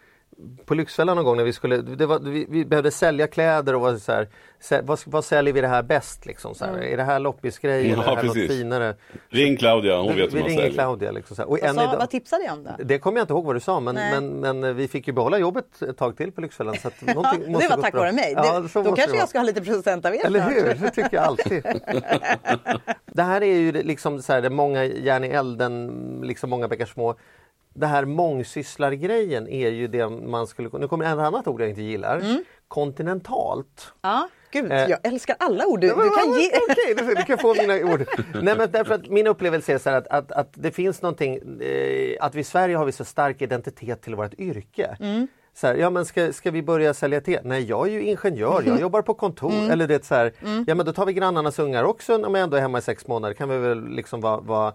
[0.66, 3.82] på Lyxfällan någon gång när vi skulle, det var, vi, vi behövde sälja kläder och
[3.82, 4.28] var så här,
[4.84, 6.56] vad, vad säljer vi det här bäst liksom?
[6.56, 8.52] Så här, Är det här loppisgrej Ja, eller är det här något precis.
[8.52, 8.96] finare?
[9.30, 10.72] Ring Claudia, hon vi vet hur man säljer.
[10.72, 11.12] Claudia.
[11.12, 11.50] Liksom, så här.
[11.50, 12.72] Och Vad, sa, idag, vad tipsade jag om då?
[12.84, 14.28] det kommer jag inte ihåg vad du sa men, men,
[14.60, 16.76] men vi fick ju behålla jobbet ett tag till på Lyxfällan.
[16.78, 18.34] Så att Ja, måste det var tack vare mig.
[18.38, 20.54] Ja, det, så då kanske jag ska ha lite procent av er Eller snart.
[20.54, 20.64] hur?
[20.86, 21.64] Det tycker jag alltid.
[23.06, 26.68] det här är ju liksom så här, det är många järn i elden, liksom många
[26.68, 27.16] bäckar små.
[27.74, 31.82] Det här mångsysslargrejen är ju det man skulle Nu kommer ett annat ord jag inte
[31.82, 32.20] gillar.
[32.20, 32.44] Mm.
[32.68, 33.94] Kontinentalt.
[34.02, 34.90] Ja, gud, Eh.
[34.90, 36.50] jag älskar alla ord du, du kan ge.
[36.70, 38.06] Okej, du, du kan få mina ord.
[38.44, 42.26] Nej, men därför att min upplevelse är så att, att, att det finns någonting, eh,
[42.26, 44.98] att vi i Sverige har vi så stark identitet till vårt yrke.
[45.00, 45.28] Mm.
[45.54, 47.40] Så här, ja men ska, ska vi börja sälja te?
[47.44, 49.52] Nej jag är ju ingenjör, jag jobbar på kontor.
[49.52, 49.72] Mm.
[49.72, 50.34] Eller det så här,
[50.68, 53.08] ja men då tar vi grannarnas ungar också om jag ändå är hemma i sex
[53.08, 53.34] månader.
[53.34, 54.74] Kan vi väl liksom vara, eh,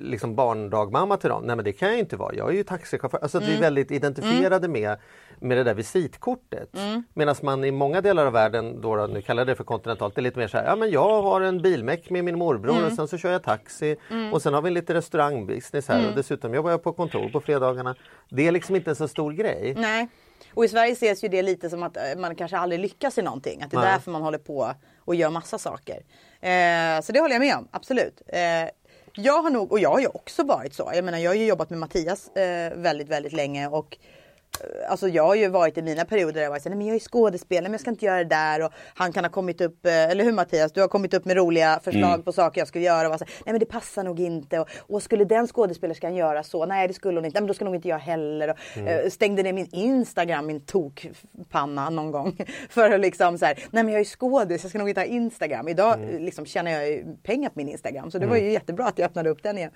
[0.00, 1.42] liksom barndagmamma till dem?
[1.44, 3.18] Nej men det kan jag inte vara, jag är ju taxichaufför.
[3.22, 3.52] Alltså att Mm.
[3.52, 4.98] vi är väldigt identifierade med,
[5.40, 6.76] med det där visitkortet.
[6.76, 7.02] Mm.
[7.14, 10.14] Medan man i många delar av världen, då, då nu kallar jag det för kontinentalt,
[10.14, 12.72] det är lite mer så här, ja men jag har en bilmäck med min morbror
[12.72, 12.84] Mm.
[12.86, 13.96] och sen så kör jag taxi
[14.32, 16.10] och sen har vi lite restaurangbusiness här Mm.
[16.10, 17.94] och dessutom jobbar jag på kontor på fredagarna.
[18.30, 19.74] Det är liksom inte en så stor grej.
[19.78, 20.08] Nej.
[20.54, 23.22] Och i Sverige ses ju det lite som att eh, man kanske aldrig lyckas i
[23.22, 23.62] någonting.
[23.62, 23.92] Att det är Nej.
[23.92, 25.96] därför man håller på och gör massa saker.
[26.40, 28.22] Eh, så det håller jag med om, absolut.
[28.26, 28.68] Eh,
[29.20, 30.90] jag har nog, och jag har ju också varit så.
[30.94, 33.68] Jag menar jag har ju jobbat med Mattias eh, väldigt, väldigt länge.
[33.68, 33.98] Och
[34.88, 36.96] Alltså jag har ju varit i mina perioder där jag varit såhär, nej men jag
[36.96, 38.64] är skådespelare men jag ska inte göra det där.
[38.64, 40.72] Och han kan ha kommit upp, eh, eller hur Mattias?
[40.72, 43.06] Du har kommit upp med roliga förslag på saker jag ska göra.
[43.06, 44.58] Och var så nej men det passar nog inte.
[44.58, 46.66] Och, och skulle den skådespelerskan göra så?
[46.66, 47.36] Nej det skulle hon inte.
[47.36, 48.48] Nej, men då ska nog inte jag heller.
[48.48, 52.36] Och, eh, stängde ner min Instagram, min tokpanna någon gång.
[52.70, 55.06] För att liksom så här, nej men jag är skådis, jag ska nog inte ha
[55.06, 55.68] Instagram.
[55.68, 58.10] Idag eh, liksom tjänar jag ju pengar på min Instagram.
[58.10, 59.70] Så det var ju jättebra att jag öppnade upp den igen.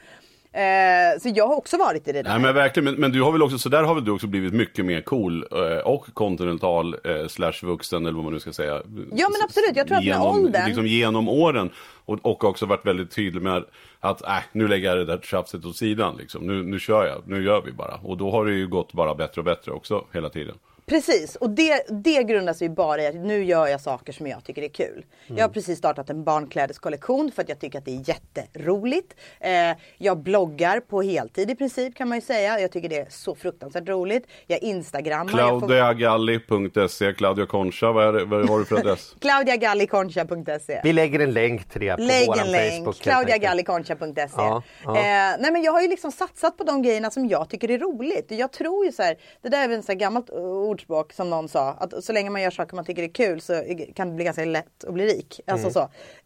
[0.55, 2.31] Eh, så jag har också varit i det där.
[2.31, 4.27] Nej men verkligen, men, men du har väl också, så där har väl du också
[4.27, 8.53] blivit mycket mer cool eh, och kontinental eh, slash vuxen eller vad man nu ska
[8.53, 8.73] säga.
[9.13, 9.73] Ja, men absolut.
[9.77, 11.71] Jag tror att med åldern- Liksom genom åren
[12.05, 13.65] och, och också varit väldigt tydlig med
[14.01, 16.47] att äh, nu lägger jag det där tjafset åt sidan liksom.
[16.47, 17.95] Nu, nu kör jag, nu gör vi bara.
[17.95, 20.55] Och då har det ju gått bara bättre och bättre också hela tiden.
[20.93, 24.27] Precis, och det, det grundar sig ju bara i att nu gör jag saker som
[24.27, 25.05] jag tycker är kul.
[25.27, 29.15] Jag har precis startat en barnklädeskollektion för att jag tycker att det är jätteroligt.
[29.41, 29.51] Eh,
[29.99, 32.61] jag bloggar på heltid i princip kan man ju säga.
[32.61, 34.27] Jag tycker det är så fruktansvärt roligt.
[34.47, 35.33] Jag instagrammar.
[35.33, 39.17] får- Claudiagalli.se, Claudia Concha, vad, är det, vad har du för adress?
[39.21, 42.97] Claudiagalliconcha.se Vi lägger en länk till det på Lägg våran en länk, Facebook.
[43.01, 44.29] claudiagalliconcha.se.
[44.37, 44.97] Ja, ja.
[44.97, 45.03] Eh,
[45.41, 48.27] nej men jag har ju liksom satsat på de grejerna som jag tycker är roligt.
[48.29, 50.37] Jag tror ju så här, det där är väl ett så här gammalt eh,
[50.83, 53.63] ordspråk som någon sa, att så länge man gör saker man tycker är kul så
[53.95, 55.41] kan det bli ganska lätt att bli rik.
[55.47, 55.73] Alltså Mm.
[55.73, 55.81] så.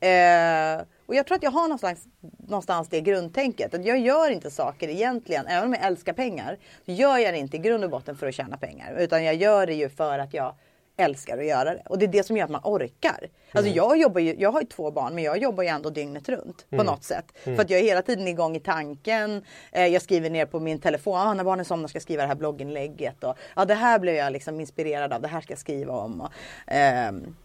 [0.07, 2.05] Eh, och jag tror att jag har någonstans,
[2.49, 3.75] någonstans det grundtänket.
[3.75, 7.39] Att jag gör inte saker egentligen, även om jag älskar pengar, så gör jag det
[7.39, 8.97] inte i grund och botten för att tjäna pengar.
[8.99, 10.55] Utan jag gör det ju för att jag
[10.97, 11.83] älskar att göra det.
[11.89, 13.29] Och det är det som gör att man orkar.
[13.53, 13.75] Alltså Mm.
[13.77, 16.67] jag, jobbar ju, jag har ju två barn men jag jobbar ju ändå dygnet runt
[16.71, 16.85] Mm.
[16.87, 17.25] på något sätt.
[17.45, 19.45] För att jag är hela tiden igång i tanken.
[19.73, 22.29] Eh, jag skriver ner på min telefon, ah, när barnen somnar ska jag skriva det
[22.29, 23.25] här blogginlägget.
[23.25, 26.21] Och, ja, det här blev jag liksom inspirerad av, det här ska jag skriva om.
[26.21, 26.31] Och,
[26.67, 27.37] ehm,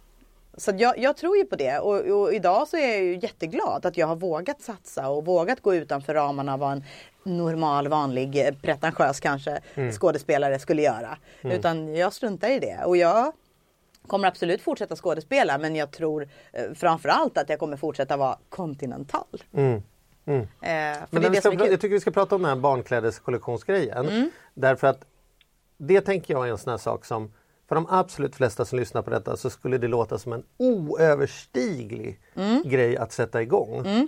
[0.58, 3.86] så jag, jag tror ju på det och, och idag så är jag ju jätteglad
[3.86, 6.84] att jag har vågat satsa och vågat gå utanför ramarna vad en
[7.24, 9.60] normal, vanlig, eh, pretentiös kanske
[9.92, 11.18] skådespelare skulle göra.
[11.42, 13.32] Utan jag struntar i det och jag
[14.08, 19.44] kommer absolut fortsätta skådespela men jag tror eh, framförallt att jag kommer fortsätta vara kontinental.
[19.54, 19.82] Mm.
[20.26, 24.10] Eh, för Men det det ska, jag tycker vi ska prata om den här barnklädeskollektionsgrejen.
[24.10, 24.30] Mm.
[24.54, 25.06] Därför att
[25.78, 27.34] det tänker jag är en sån här sak som
[27.68, 32.20] för de absolut flesta som lyssnar på detta så skulle det låta som en oöverstiglig
[32.36, 32.62] Mm.
[32.66, 34.08] grej att sätta igång.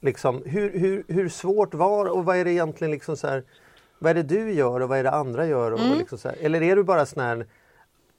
[0.00, 3.44] Liksom, hur, hur, hur svårt var och vad är det egentligen liksom så här,
[3.98, 5.72] vad är det du gör och vad är det andra gör?
[5.72, 5.98] Och Mm.
[5.98, 7.46] liksom så här, eller är du bara sån här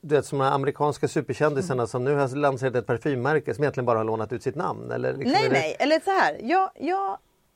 [0.04, 3.86] du vet som de här amerikanska superkändisarna som nu har lanserat ett parfymmärke som egentligen
[3.86, 4.92] bara har lånat ut sitt namn?
[4.92, 6.38] Eller liksom Nej, det- nej, eller så här.
[6.42, 7.08] Jag, jag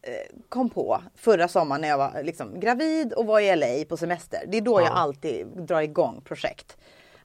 [0.01, 3.97] eh, kom på förra sommaren när jag var liksom, gravid och var i LA på
[3.97, 4.39] semester.
[4.47, 6.77] Det är då jag alltid drar igång projekt.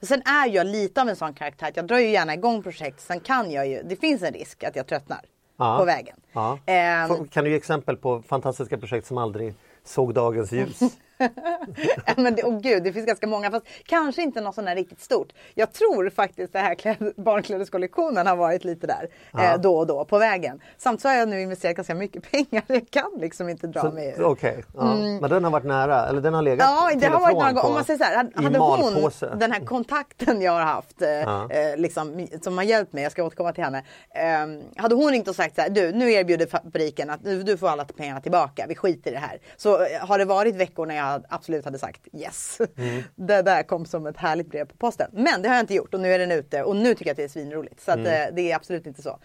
[0.02, 3.00] Sen är jag lite av en sån karaktär att jag drar ju gärna igång projekt.
[3.00, 5.20] Sen kan jag ju, det finns en risk att jag tröttnar
[5.56, 5.76] Ja.
[5.78, 6.16] på vägen.
[6.32, 6.58] Ja.
[6.66, 9.54] Ehm, Får- Kan du ge exempel på fantastiska projekt som aldrig
[9.84, 10.78] såg dagens ljus?
[12.16, 15.00] men det, oh gud, det finns ganska många fast kanske inte något sånt där riktigt
[15.00, 15.32] stort.
[15.54, 19.08] Jag tror faktiskt här kläd, barnklädeskollektionen har varit lite där
[19.38, 20.60] eh, då och då på vägen.
[20.78, 22.62] Samtidigt har jag nu investerat ganska mycket pengar.
[22.66, 24.24] Jag kan liksom inte dra mig ur.
[24.24, 24.94] Okej, ja.
[24.94, 27.00] men den har varit nära, eller den har legat Mm.
[27.00, 27.66] Ja, det har varit några gånger.
[27.66, 31.50] Om man säger så här, hade, hon den här kontakten jag har haft, eh, Ja.
[31.50, 33.84] eh, liksom, som har hjälpt mig, jag ska återkomma till henne.
[34.14, 37.56] Eh, hade hon ringt och sagt så här, du nu erbjuder fabriken att du, du
[37.56, 39.40] får alla pengarna tillbaka, vi skiter i det här.
[39.56, 42.58] Så eh, har det varit veckor när jag absolut hade sagt yes.
[42.76, 43.02] Mm.
[43.14, 45.10] Det där kom som ett härligt brev på posten.
[45.12, 47.10] Men det har jag inte gjort och nu är den ute och nu tycker jag
[47.10, 47.80] att det är svinroligt.
[47.80, 48.28] Så att, Mm.
[48.28, 49.18] eh, det är absolut inte så.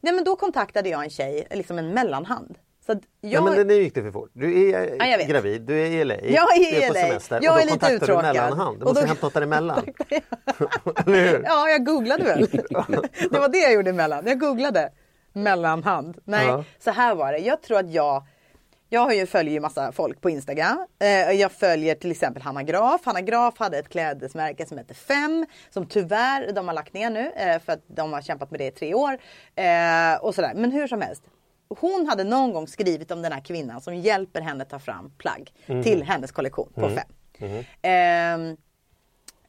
[0.00, 2.58] Nej men då kontaktade jag en tjej, liksom en mellanhand.
[2.86, 4.30] Så Ja, jag, men det gick det för fort.
[4.32, 5.28] Du är Ja, jag vet.
[5.28, 7.00] gravid, du är i LA, Jag är du i är på LA.
[7.00, 8.22] semester Jag och då kontaktar du uttråkad.
[8.34, 8.78] mellanhand.
[8.80, 9.84] Du måste då- hämta något däremellan.
[11.06, 11.42] Eller hur?
[11.46, 12.46] Ja, jag googlade väl.
[13.30, 14.26] det var det jag gjorde emellan.
[14.26, 14.90] Jag googlade
[15.32, 16.18] mellanhand.
[16.24, 16.64] Nej, Ja.
[16.78, 17.38] så här var det.
[17.38, 18.26] Jag tror att jag
[18.88, 20.86] jag har ju följer ju massa folk på Instagram.
[20.98, 23.00] Eh, jag följer till exempel Hanna Graf.
[23.04, 25.46] Hanna Graf hade ett klädesmärke som heter Fem.
[25.70, 28.66] Som tyvärr de har lagt ner nu eh, för att de har kämpat med det
[28.66, 29.18] i tre år.
[29.54, 30.52] Eh, och sådär.
[30.54, 31.22] Men hur som helst.
[31.68, 35.52] Hon hade någon gång skrivit om den här kvinnan som hjälper henne ta fram plagg
[35.82, 37.08] till hennes kollektion på Fem.
[37.82, 38.56] Ehm,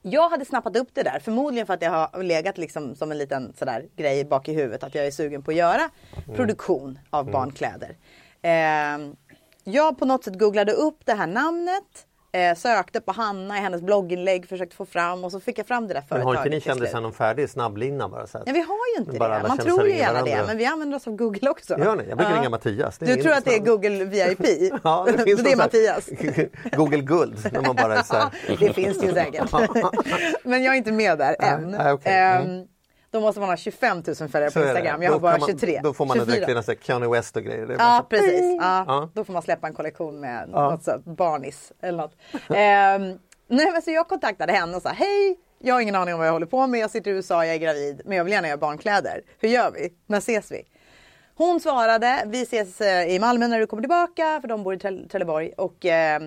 [0.02, 3.17] jag hade snappat upp det där, förmodligen för att det har legat liksom som en
[3.17, 5.89] liten sådär grej bak i huvudet att jag är sugen på att göra
[6.36, 7.98] produktion av barnkläder.
[9.65, 11.84] Ehm, jag på något sätt googlade upp det här namnet,
[12.32, 15.88] eh, sökte på Hanna i hennes blogginlägg, försökte få fram och så fick jag fram
[15.88, 16.38] det där Men företaget.
[16.38, 18.28] har inte ni kändisar någon färdig snabblina bara?
[18.28, 18.43] Så att...
[18.45, 19.47] Ja, vi har ju inte Bara det.
[19.47, 21.78] Man tror ju gärna det, men vi använder oss av Google också.
[21.80, 22.06] Gör ni?
[22.10, 22.97] Jag brukar ringa Mattias.
[22.97, 23.60] Du tror att det är.
[23.60, 24.71] Google VIP?
[24.84, 26.10] Ja, det, finns det är Mattias.
[26.78, 27.49] Google guld.
[27.54, 29.51] När man bara är så det finns ju säkert.
[30.43, 31.71] Men jag är inte med där än.
[31.71, 32.13] nej, okej.
[32.13, 32.67] Mm.
[33.15, 34.60] Då måste man ha 25 000 följare på.
[34.60, 35.01] Instagram.
[35.04, 35.80] Jag har bara kan man, 23.
[35.84, 36.36] Då får man 24.
[36.36, 37.75] direkt nästan Kanye West och grejer.
[37.80, 38.41] Ja så- precis.
[38.62, 38.84] Ja.
[38.88, 39.10] Ja.
[39.13, 40.69] Då får man släppa en kollektion med Ja.
[40.69, 42.13] något så barnis eller något.
[42.49, 43.01] Ehm,
[43.47, 46.28] nej, men så jag kontaktade henne och sa hej, jag har ingen aning om vad
[46.28, 46.80] jag håller på med.
[46.80, 49.21] Jag sitter i USA, jag är gravid, men jag vill gärna göra barnkläder.
[49.39, 49.93] Hur gör vi?
[50.08, 50.63] När ses vi?
[51.38, 55.08] Hon svarade, vi ses eh, i Malmö när du kommer tillbaka, för de bor i
[55.08, 55.52] Trelleborg.
[55.58, 56.21] Och eh,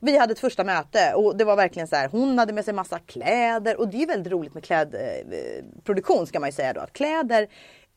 [0.00, 2.74] vi hade ett första möte och det var verkligen så här, hon hade med sig
[2.74, 6.80] massa kläder och det är väldigt roligt med klädproduktion eh, ska man ju säga då.
[6.80, 7.48] Att kläder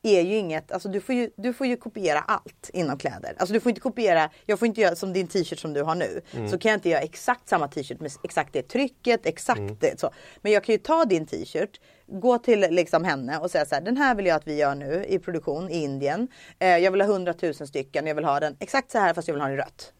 [0.02, 3.34] är ju inget, alltså du får ju, du får ju kopiera allt inom kläder.
[3.38, 5.94] Alltså du får inte kopiera, jag får inte göra som din t-shirt som du har
[5.94, 6.20] nu.
[6.50, 10.10] Så kan jag inte göra exakt samma t-shirt med exakt det trycket, exakt det så.
[10.42, 13.82] Men jag kan ju ta din t-shirt, gå till liksom henne och säga så här,
[13.82, 16.28] den här vill jag att vi gör nu i produktion i Indien.
[16.58, 19.28] Eh, jag vill ha 100 000 stycken, jag vill ha den exakt så här fast
[19.28, 19.92] jag vill ha den i rött.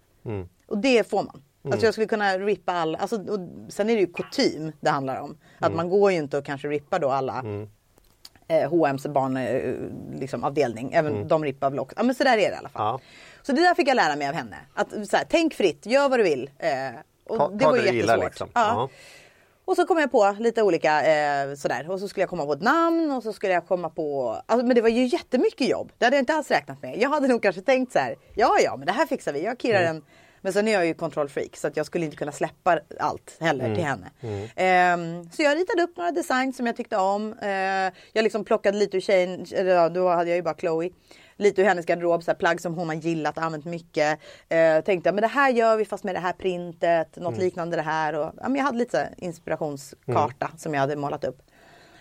[0.67, 1.43] Och det får man.
[1.73, 5.21] Alltså jag skulle kunna rippa alla, alltså, och sen är det ju kutym det handlar
[5.21, 5.39] om.
[5.59, 7.43] Att man går ju inte och kanske rippar då alla
[8.49, 9.75] eh, H&M's barn, eh,
[10.21, 10.93] liksom, avdelning.
[10.93, 11.95] Även de rippar väl också.
[11.99, 12.83] Ja men så där är det i alla fall.
[12.85, 13.01] Ja.
[13.43, 14.57] Så det där fick jag lära mig av henne.
[14.75, 16.51] Att så här, tänk fritt, gör vad du vill.
[16.59, 16.71] Eh,
[17.27, 17.95] och Ta- det ta var det jättesvårt.
[17.95, 18.49] gillar, liksom.
[18.55, 18.61] Ja.
[18.61, 18.89] Ja.
[19.65, 21.91] Och så kom jag på lite olika eh, sådär.
[21.91, 24.37] Och så skulle jag komma på ett namn och så skulle jag komma på...
[24.47, 25.93] Alltså, men det var ju jättemycket jobb.
[25.99, 26.99] Det hade jag inte alls räknat med.
[26.99, 28.17] Jag hade nog kanske tänkt så här.
[28.35, 29.45] Ja, ja, men det här fixar vi.
[29.45, 30.03] Jag kirrar en...
[30.49, 33.75] Men sen är jag ju kontrollfreak så att jag skulle inte kunna släppa allt heller
[33.75, 34.11] till henne.
[34.57, 37.33] Ehm, så jag ritade upp några design som jag tyckte om.
[37.43, 40.91] Eh, jag liksom plockade lite ur tjejen, eller då hade jag ju bara Chloe.
[41.37, 44.19] Lite ur hennes garderob, så här, plagg som hon har gillat och använt mycket.
[44.49, 47.83] Eh, tänkte men det här gör vi fast med det här printet, något liknande det
[47.83, 48.15] här.
[48.15, 51.43] Och, ja, men jag hade lite så inspirationskarta som jag hade målat upp.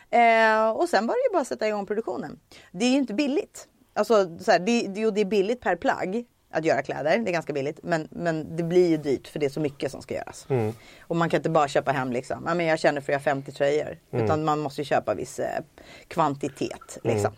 [0.10, 2.40] Eh, och sen var det ju bara att sätta igång produktionen.
[2.72, 3.68] Det är ju inte billigt.
[3.94, 7.18] Alltså, så här, det, det, det är billigt per plagg att göra kläder.
[7.18, 7.80] Det är ganska billigt.
[7.84, 10.46] Men, men det blir ju dyrt för det är så mycket som ska göras.
[10.50, 10.74] Mm.
[11.02, 12.44] Och man kan inte bara köpa hem liksom.
[12.46, 13.98] Ja, men jag känner för att jag har 50 tröjor.
[14.12, 14.26] Mm.
[14.26, 15.62] Utan man måste ju köpa viss eh,
[16.08, 16.98] kvantitet.
[17.04, 17.32] Liksom.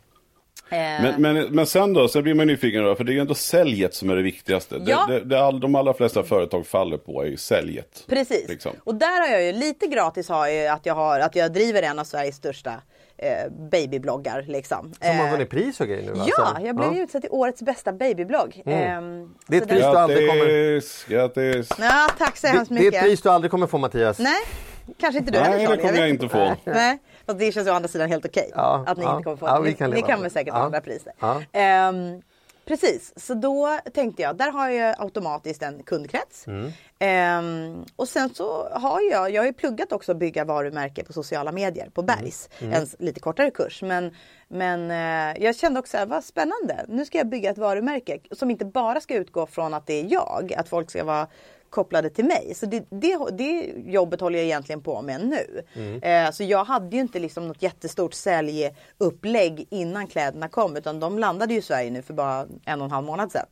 [0.71, 3.19] Eh, Men, men, men sen då, sen blir man nyfiken då, för det är ju
[3.19, 4.81] ändå säljet som är det viktigaste.
[4.85, 5.05] Ja.
[5.07, 8.05] Det, det, det all, de allra flesta företag faller på är ju säljet.
[8.07, 8.49] Precis.
[8.49, 8.71] Liksom.
[8.83, 11.53] Och där har jag ju lite gratis har jag ju att jag, har, att jag
[11.53, 12.81] driver en av Sveriges största
[13.21, 14.41] eh, babybloggar.
[14.47, 14.93] Liksom.
[15.01, 16.65] Som har Eh, vunnit pris och grejer nu Ja, alltså.
[16.65, 18.61] jag blev ju utsedd till årets bästa babyblogg.
[18.65, 18.79] Mm.
[18.79, 21.09] Ehm, Det är ett pris du aldrig kommer...
[21.09, 21.69] Grattis.
[21.79, 23.01] Ja, tack så hemskt Det, det är mycket.
[23.03, 24.19] ett pris du aldrig kommer få Mattias.
[24.19, 24.33] Nej,
[24.97, 26.55] kanske inte du Nej, heller det Charlie, kommer vet jag inte få.
[26.71, 28.51] Nej, fast det känns å andra sidan helt okej.
[28.55, 29.11] Ja, att ni ja.
[29.13, 29.61] inte kommer få Ja, det.
[29.63, 30.33] vi Ni, kan ni leva kan väl det.
[30.33, 30.59] säkert Ja.
[30.61, 31.13] andra priser.
[31.19, 31.41] Ja.
[31.51, 32.21] Ehm,
[32.69, 36.47] precis, så då tänkte jag, där har jag automatiskt en kundkrets.
[36.47, 36.71] Mm.
[36.99, 41.13] Ehm, och sen så har jag, jag har ju pluggat också att bygga varumärke på
[41.13, 42.49] sociala medier på Bergs.
[42.59, 42.73] Mm.
[42.73, 43.81] En lite kortare kurs.
[43.81, 44.15] Men,
[44.47, 46.85] men eh, jag kände också, vad spännande.
[46.87, 50.05] Nu ska jag bygga ett varumärke som inte bara ska utgå från att det är
[50.09, 50.53] jag.
[50.57, 51.27] Att folk ska vara
[51.69, 52.53] kopplade till mig.
[52.55, 55.63] Så det, det, det jobbet håller jag egentligen på med nu.
[56.01, 60.77] Eh, så jag hade ju inte liksom något jättestort säljeupplägg innan kläderna kom.
[60.77, 63.45] Utan de landade ju i Sverige nu för bara en och en halv månad sedan.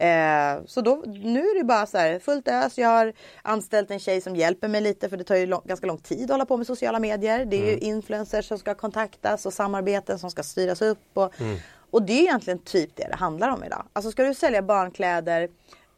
[0.00, 2.78] Eh, så då, nu är det bara så här fullt ös.
[2.78, 5.86] Jag har anställt en tjej som hjälper mig lite för det tar ju lång, ganska
[5.86, 7.44] lång tid att hålla på med sociala medier.
[7.44, 10.98] Det är ju influencers som ska kontaktas och samarbeten som ska styras upp.
[11.14, 11.32] Och,
[11.90, 13.86] och det är egentligen typ det det handlar om idag.
[13.92, 15.48] Alltså ska du sälja barnkläder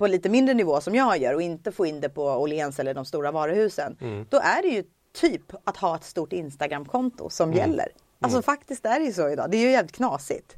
[0.02, 2.94] på lite mindre nivå som jag gör och inte få in det på Åhléns eller
[2.94, 3.96] de stora varuhusen.
[4.28, 7.88] Då är det ju typ att ha ett stort Instagramkonto som gäller.
[8.20, 9.50] Alltså faktiskt är det ju så idag.
[9.50, 10.54] Det är ju jävligt knasigt.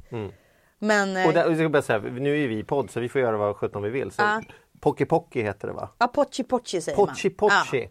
[0.79, 2.99] Men eh, Och där, och jag ska bara säga, nu är vi i podd så
[2.99, 4.11] vi får göra vad sjutton vi vill.
[4.11, 4.41] Så Ja.
[4.79, 5.89] Pocky Pocky heter det va?
[5.97, 7.49] ja, Pochi Pochi säger Pochi man.
[7.49, 7.89] Pochi.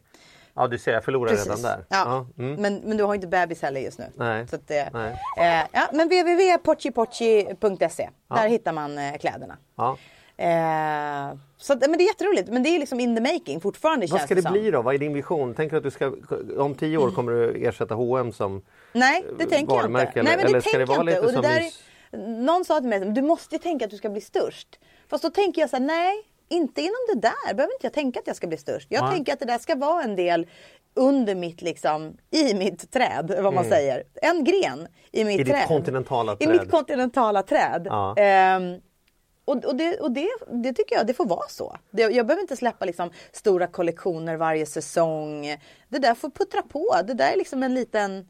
[0.55, 0.67] Ja.
[0.67, 1.47] du ser, jag förlorar Precis.
[1.47, 1.85] redan där.
[1.89, 2.27] Ja.
[2.39, 2.55] mm.
[2.63, 4.05] Men, men du har inte bebis heller just nu.
[4.17, 4.49] Nej.
[4.49, 5.11] Så att det, Nej.
[5.39, 9.57] Eh, ja, men www.pochipochi.se Där hittar man eh, kläderna.
[9.77, 9.97] Ja.
[10.37, 12.49] Eh, så men det är jätteroligt.
[12.49, 14.53] Men det är liksom in the making fortfarande Vad ska det som.
[14.53, 14.83] bli då?
[14.83, 15.55] Vad är din vision?
[15.55, 16.13] Tänker du att du ska,
[16.59, 19.75] om tio år kommer du ersätta H&M som Nej, det tänker jag inte.
[19.75, 21.13] varumärke, Nej, eller- men eller det ska det vara inte.
[21.13, 21.71] lite det som där
[22.45, 24.69] någon sa till mig, du måste tänka att du ska bli störst.
[25.11, 26.15] Fast då tänker jag så här, nej,
[26.49, 27.55] inte inom det där.
[27.55, 28.87] Behöver inte jag tänka att jag ska bli störst.
[28.91, 29.15] Jag Nej.
[29.15, 30.47] tänker att det där ska vara en del
[30.97, 34.03] under mitt, liksom, i mitt träd, vad man säger.
[34.23, 35.41] En gren i mitt Mm.
[35.41, 35.69] I ditt träd.
[35.69, 36.61] kontinentala I träd.
[36.61, 37.83] mitt kontinentala träd.
[37.91, 38.17] Ja.
[38.17, 38.81] Ehm,
[39.45, 41.77] och, och, det, och det, det tycker jag, det får vara så.
[41.91, 45.57] Det, jag behöver inte släppa liksom stora kollektioner varje säsong.
[45.89, 46.97] Det där får puttra på.
[47.05, 48.29] Det där är liksom en liten...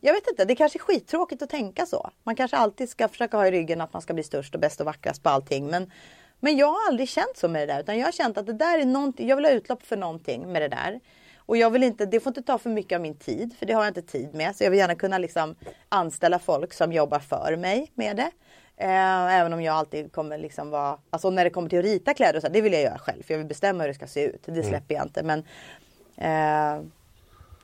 [0.00, 2.10] Jag vet inte, det kanske är skittråkigt att tänka så.
[2.22, 4.80] Man kanske alltid ska försöka ha i ryggen att man ska bli störst och bäst
[4.80, 5.66] och vackrast på allting.
[5.66, 5.92] Men,
[6.40, 7.80] men jag har aldrig känt så med det där.
[7.80, 10.52] Utan jag har känt att det där är någonting, jag vill ha utlopp för någonting
[10.52, 11.00] med det där.
[11.36, 13.72] Och jag vill inte, det får inte ta för mycket av min tid, för det
[13.72, 14.56] har jag inte tid med.
[14.56, 15.54] Så jag vill gärna kunna liksom
[15.88, 18.30] anställa folk som jobbar för mig med det.
[18.76, 22.14] Eh, även om jag alltid kommer liksom vara, alltså när det kommer till att rita
[22.14, 23.22] kläder och så, det vill jag göra själv.
[23.22, 24.42] För jag vill bestämma hur det ska se ut.
[24.46, 25.22] Det släpper jag inte.
[25.22, 25.38] Men,
[26.16, 26.84] eh,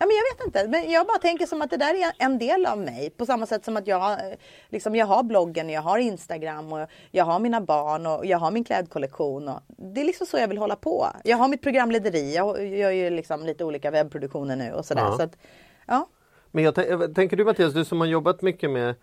[0.01, 0.69] Ja, men jag vet inte.
[0.69, 3.11] Men jag bara tänker som att det där är en del av mig.
[3.11, 4.19] På samma sätt som att jag, eh,
[4.69, 8.51] liksom, jag har bloggen, jag har Instagram och jag har mina barn och jag har
[8.51, 9.49] min klädkollektion.
[9.49, 11.07] Och det är liksom så jag vill hålla på.
[11.25, 12.35] Jag har mitt programlederi.
[12.35, 15.03] Jag gör ju liksom lite olika webbproduktioner nu och sådär.
[15.03, 15.17] Ja.
[15.17, 15.37] Så att,
[15.87, 16.07] ja.
[16.51, 18.95] Men jag tän- tänker du Mattias, du som har jobbat mycket med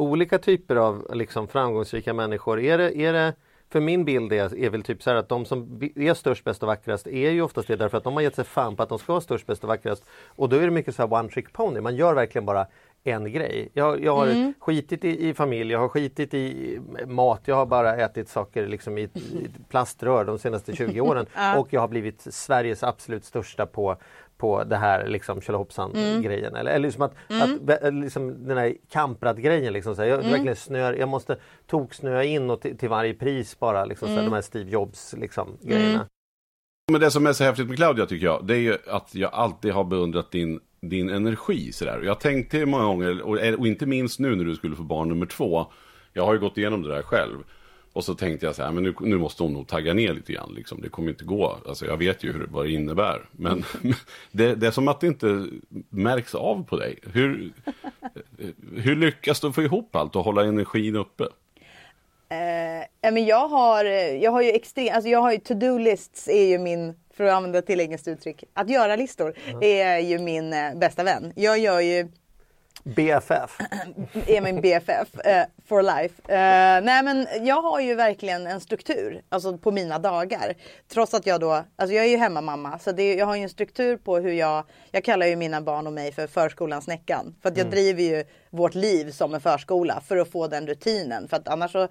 [0.00, 2.60] olika typer av liksom, framgångsrika människor.
[2.60, 3.34] Är det, är det,
[3.72, 6.62] för min bild är, är väl typ så här att de som är störst, bäst
[6.62, 8.88] och vackrast är ju oftast det därför att de har gett sig fan på att
[8.88, 10.04] de ska vara störst, bäst och vackrast.
[10.26, 11.80] Och då är det mycket så här one trick pony.
[11.80, 12.66] Man gör verkligen bara
[13.04, 13.70] en grej.
[13.72, 17.96] Jag, jag har skitit i, i familj, jag har skitit i mat, jag har bara
[17.96, 21.26] ätit saker liksom i, i plaströr de senaste 20 åren.
[21.56, 23.96] Och jag har blivit Sveriges absolut största på
[24.40, 26.54] på det här liksom tjolahoppsan grejen.
[26.54, 29.72] Eller, eller liksom att, att vä- liksom den här kamprad-grejen.
[29.72, 33.58] Liksom, så här, jag, verkligen snör, jag måste toksnöa in och till, till varje pris
[33.58, 33.84] bara.
[33.84, 36.06] Liksom, så här, de här Steve Jobs liksom, grejerna.
[36.92, 39.30] Men det som är så häftigt med Claudia tycker jag, det är ju att jag
[39.32, 42.00] alltid har beundrat din, din energi sådär.
[42.04, 45.26] Jag tänkte många gånger, och, och inte minst nu när du skulle få barn nummer
[45.26, 45.66] två,
[46.12, 47.36] jag har ju gått igenom det där själv.
[48.00, 50.32] Och så tänkte jag så här, men nu, nu måste hon nog tagga ner lite
[50.32, 50.54] grann.
[50.56, 50.80] Liksom.
[50.80, 51.58] Det kommer inte gå.
[51.68, 53.28] Alltså, jag vet ju hur, vad det innebär.
[53.32, 53.64] Men
[54.32, 55.46] det, det är som att det inte
[55.88, 56.98] märks av på dig.
[57.12, 57.52] Hur,
[58.76, 61.24] hur lyckas du få ihop allt och hålla energin uppe?
[62.28, 63.84] Eh, ja, men jag har,
[64.14, 67.32] jag har ju extrem, alltså jag har ju to-do lists är ju min, för att
[67.32, 71.32] använda ett engelskt uttryck, att göra-listor är ju min eh, bästa vän.
[71.36, 72.08] Jag gör ju
[72.84, 73.58] BFF.
[74.26, 76.22] är min BFF eh, for life.
[76.32, 80.54] Eh, nej men jag har ju verkligen en struktur alltså på mina dagar.
[80.88, 83.48] Trots att jag då, alltså jag är ju hemmamamma så det, jag har ju en
[83.48, 87.34] struktur på hur jag, jag kallar ju mina barn och mig för förskolans Snäckan.
[87.42, 91.28] För att jag driver ju vårt liv som en förskola för att få den rutinen.
[91.28, 91.88] För att annars så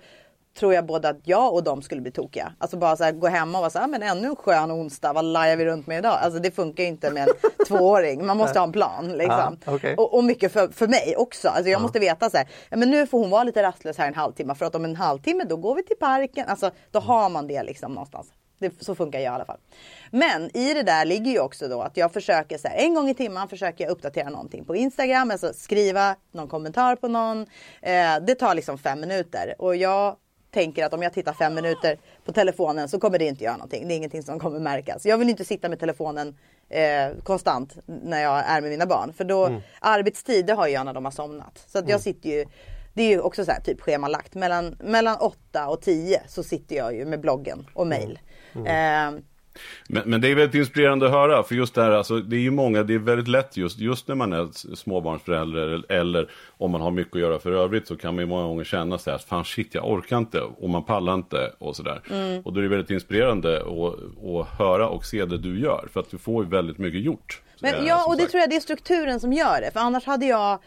[0.59, 2.53] tror jag både att jag och de skulle bli tokiga.
[2.57, 5.13] Alltså bara så här, gå hemma och vara så här, men ännu en skön onsdag,
[5.13, 6.19] vad lajar vi runt med idag?
[6.21, 7.33] Alltså det funkar ju inte med en
[7.67, 8.25] tvååring.
[8.25, 9.57] Man måste ha en plan liksom.
[9.65, 9.95] Ja, okay.
[9.95, 11.47] och, och, mycket för, för mig också.
[11.47, 11.81] Alltså jag ja.
[11.81, 14.65] måste veta så här, men nu får hon vara lite rastlös här en halvtimme för
[14.65, 16.45] att om en halvtimme då går vi till parken.
[16.47, 18.27] Alltså då har man det liksom någonstans.
[18.59, 19.59] Det, så funkar jag i alla fall.
[20.11, 23.09] Men i det där ligger ju också då att jag försöker så här, en gång
[23.09, 27.41] i timmen försöker jag uppdatera någonting på Instagram, alltså skriva någon kommentar på någon.
[27.81, 30.15] Eh, det tar liksom fem minuter och jag
[30.51, 33.87] tänker att om jag tittar fem minuter på telefonen så kommer det inte göra någonting.
[33.87, 35.05] Det är ingenting som kommer märkas.
[35.05, 36.37] Jag vill inte sitta med telefonen
[36.69, 39.13] eh, konstant när jag är med mina barn.
[39.13, 39.61] För då, mm.
[39.79, 41.65] arbetstid det har jag när de har somnat.
[41.67, 41.99] Så att jag mm.
[41.99, 42.45] sitter ju,
[42.93, 44.35] det är ju också så här typ schemalagt.
[44.35, 48.19] Mellan, mellan 8 och 10 så sitter jag ju med bloggen och mail.
[48.55, 48.67] Mm.
[48.67, 49.15] mm.
[49.15, 49.21] Eh,
[49.87, 52.39] men, men, det är väldigt inspirerande att höra, för just det här, alltså, det är
[52.39, 56.71] ju många, det är väldigt lätt just, just när man är småbarnsförälder eller, eller om
[56.71, 59.13] man har mycket att göra för övrigt så kan man ju många gånger känna sig
[59.13, 62.01] att fan shit jag orkar inte och man pallar inte och sådär.
[62.11, 62.41] Mm.
[62.41, 65.99] Och då är det väldigt inspirerande att, att höra och se det du gör, för
[65.99, 67.41] att du får ju väldigt mycket gjort.
[67.61, 70.25] Men, ja, och det tror jag det är strukturen som gör det, för annars hade
[70.25, 70.59] jag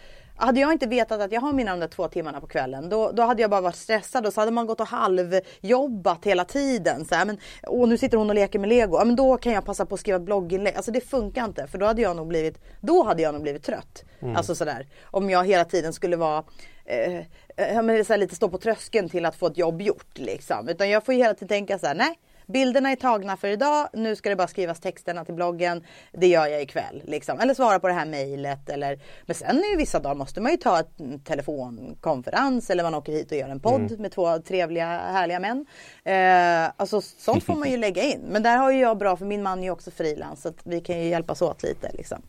[0.46, 3.12] hade jag inte vetat att jag har mina de där två timmarna på kvällen då,
[3.12, 7.04] då hade jag bara varit stressad och så hade man gått och halvjobbat hela tiden.
[7.04, 8.98] Så här, men, och nu sitter hon och leker med lego.
[8.98, 10.76] Ja, men då kan jag passa på att skriva blogginlägg.
[10.76, 13.62] Alltså det funkar inte för då hade jag nog blivit, då hade jag nog blivit
[13.62, 14.04] trött.
[14.20, 14.36] Mm.
[14.36, 14.86] Alltså sådär.
[15.04, 16.44] Om jag hela tiden skulle vara
[16.84, 17.16] eh,
[17.56, 20.18] eh, så här, lite stå på tröskeln till att få ett jobb gjort.
[20.18, 20.68] Liksom.
[20.68, 23.88] Utan jag får hela tiden tänka så här, nej bilderna är tagna för idag.
[23.92, 25.84] Nu ska det bara skrivas texterna till bloggen.
[26.12, 27.02] Det gör jag ikväll.
[27.04, 27.40] Liksom.
[27.40, 28.68] Eller svara på det här mejlet.
[28.68, 29.00] Eller...
[29.26, 33.12] Men sen är ju vissa dagar måste man ju ta en telefonkonferens eller man åker
[33.12, 34.02] hit och gör en podd mm.
[34.02, 35.66] med två trevliga härliga män.
[36.04, 38.20] Eh, alltså sånt får man ju lägga in.
[38.28, 40.60] Men där har ju jag bra för min man är ju också frilans så att
[40.64, 41.90] vi kan ju hjälpas åt lite.
[41.92, 42.22] Liksom.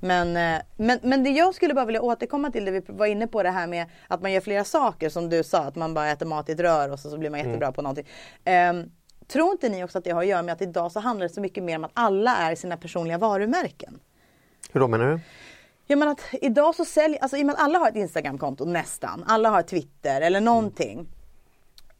[0.00, 3.26] Men, eh, men, men det jag skulle bara vilja återkomma till det vi var inne
[3.26, 6.10] på det här med att man gör flera saker som du sa att man bara
[6.10, 7.74] äter mat i ett rör och så, så blir man jättebra mm.
[7.74, 8.06] på någonting.
[8.44, 8.72] Eh,
[9.26, 11.34] Tror inte ni också att det har att göra med att idag så handlar det
[11.34, 14.00] så mycket mer om att alla är sina personliga varumärken?
[14.72, 15.20] Hur då menar du?
[15.86, 18.64] Ja men att idag så säljer, alltså i och med att alla har ett Instagramkonto
[18.64, 21.08] nästan, alla har Twitter eller någonting.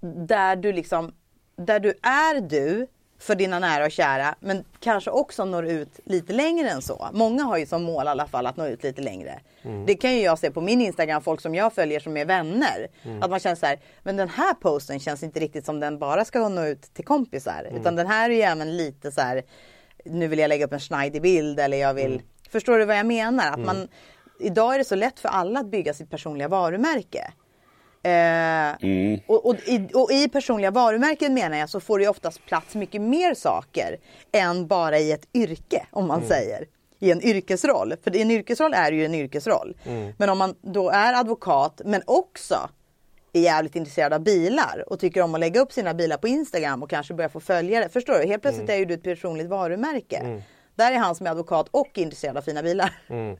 [0.02, 0.26] Mm.
[0.26, 1.12] Där du liksom,
[1.56, 2.86] där du är du
[3.18, 7.08] för dina nära och kära men kanske också når ut lite längre än så.
[7.12, 9.40] Många har ju som mål i alla fall att nå ut lite längre.
[9.62, 9.86] Mm.
[9.86, 12.88] Det kan ju jag se på min Instagram, folk som jag följer som är vänner.
[13.02, 13.22] Mm.
[13.22, 16.24] Att man känner så här, men den här posten känns inte riktigt som den bara
[16.24, 17.66] ska nå ut till kompisar.
[17.68, 17.80] Mm.
[17.80, 19.42] Utan den här är ju även lite så här,
[20.04, 22.26] nu vill jag lägga upp en schneidig bild eller jag vill, mm.
[22.50, 23.48] förstår du vad jag menar?
[23.48, 23.66] Att mm.
[23.66, 23.88] man,
[24.40, 27.32] idag är det så lätt för alla att bygga sitt personliga varumärke.
[28.06, 29.20] Eh, mm.
[29.26, 33.02] och, och, i, och, i, personliga varumärken menar jag så får det oftast plats mycket
[33.02, 33.96] mer saker
[34.32, 36.28] än bara i ett yrke om man mm.
[36.28, 36.64] säger.
[36.98, 37.94] I en yrkesroll.
[38.04, 39.76] För en yrkesroll är ju en yrkesroll.
[39.84, 40.12] Mm.
[40.18, 42.68] Men om man då är advokat men också
[43.32, 46.82] är jävligt intresserad av bilar och tycker om att lägga upp sina bilar på Instagram
[46.82, 47.88] och kanske börja få följare.
[47.88, 48.26] Förstår du?
[48.26, 48.74] Helt plötsligt mm.
[48.74, 50.16] är ju du ett personligt varumärke.
[50.16, 50.42] Mm.
[50.74, 52.92] Där är han som är advokat och intresserad av fina bilar.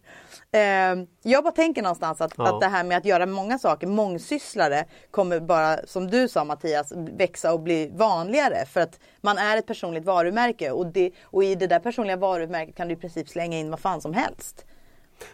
[0.57, 0.99] Mm.
[0.99, 2.55] Eh, jag bara tänker någonstans att, ja.
[2.55, 6.93] att det här med att göra många saker, mångsysslare, kommer bara, som du sa Mattias,
[6.97, 8.67] växa och bli vanligare.
[8.73, 12.77] För att man är ett personligt varumärke och, det, och i det där personliga varumärket
[12.77, 14.65] kan du i princip slänga in vad fan som helst.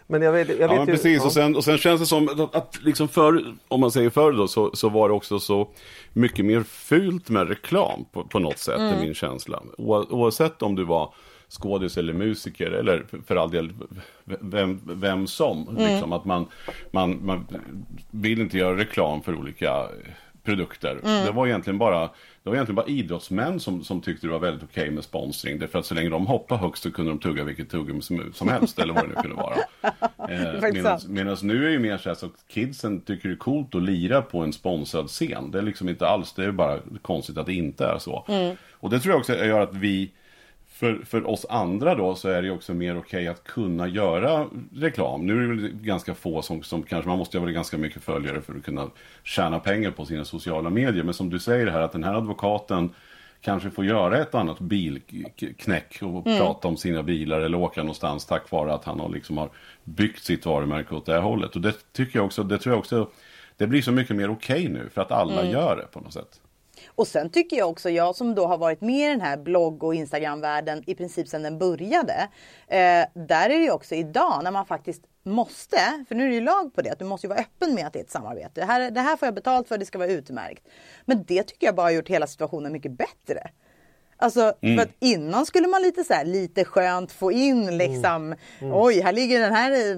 [0.07, 1.17] Men jag vet, jag vet ja, ju, precis.
[1.17, 1.25] Ja.
[1.25, 4.31] Och, sen, och sen känns det som att, att liksom för, om man säger förr
[4.31, 5.69] då, så, så var det också så
[6.13, 8.93] mycket mer fult med reklam på, på något sätt, mm.
[8.93, 9.63] är min känsla.
[9.77, 11.13] O, oavsett om du var
[11.53, 13.73] skådis eller musiker eller för all del
[14.25, 15.67] vem, vem som.
[15.69, 15.91] Mm.
[15.91, 16.47] Liksom, att man,
[16.91, 17.47] man, man
[18.11, 19.87] vill inte göra reklam för olika
[20.43, 20.99] produkter.
[21.03, 21.25] Mm.
[21.25, 22.09] Det var egentligen bara
[22.43, 25.59] det var egentligen bara idrottsmän som, som tyckte det var väldigt okej okay med sponsring.
[25.59, 28.47] Därför att så länge de hoppade högst så kunde de tugga vilket tuggummi som, som
[28.47, 29.55] helst eller vad det nu kunde vara.
[30.29, 34.21] Eh, Medan nu är det mer så att kidsen tycker det är coolt att lira
[34.21, 35.51] på en sponsrad scen.
[35.51, 38.25] Det är liksom inte alls, det är bara konstigt att det inte är så.
[38.27, 38.55] Mm.
[38.71, 40.11] Och det tror jag också gör att vi
[40.83, 44.47] för, för oss andra då så är det också mer okej okay att kunna göra
[44.75, 45.25] reklam.
[45.25, 48.41] Nu är det väl ganska få som, som kanske, man måste ha ganska mycket följare
[48.41, 48.89] för att kunna
[49.23, 51.03] tjäna pengar på sina sociala medier.
[51.03, 52.89] Men som du säger här att den här advokaten
[53.41, 56.39] kanske får göra ett annat bilknäck och mm.
[56.39, 59.49] prata om sina bilar eller åka någonstans tack vare att han har, liksom har
[59.83, 61.55] byggt sitt varumärke åt det här hållet.
[61.55, 63.09] Och det tycker jag också, det tror jag också,
[63.57, 65.51] det blir så mycket mer okej okay nu för att alla mm.
[65.51, 66.42] gör det på något sätt.
[66.95, 69.83] Och sen tycker jag också, jag som då har varit med i den här blogg
[69.83, 72.29] och Instagramvärlden i princip sedan den började.
[72.67, 76.35] Eh, där är det ju också idag när man faktiskt måste, för nu är det
[76.35, 78.11] ju lag på det, att du måste ju vara öppen med att det är ett
[78.11, 78.61] samarbete.
[78.61, 80.67] Det här, det här får jag betalt för, det ska vara utmärkt.
[81.05, 83.49] Men det tycker jag bara har gjort hela situationen mycket bättre.
[84.17, 84.77] Alltså Mm.
[84.77, 89.11] för att innan skulle man lite så här, lite skönt få in liksom Oj, här
[89.13, 89.97] ligger den här eh,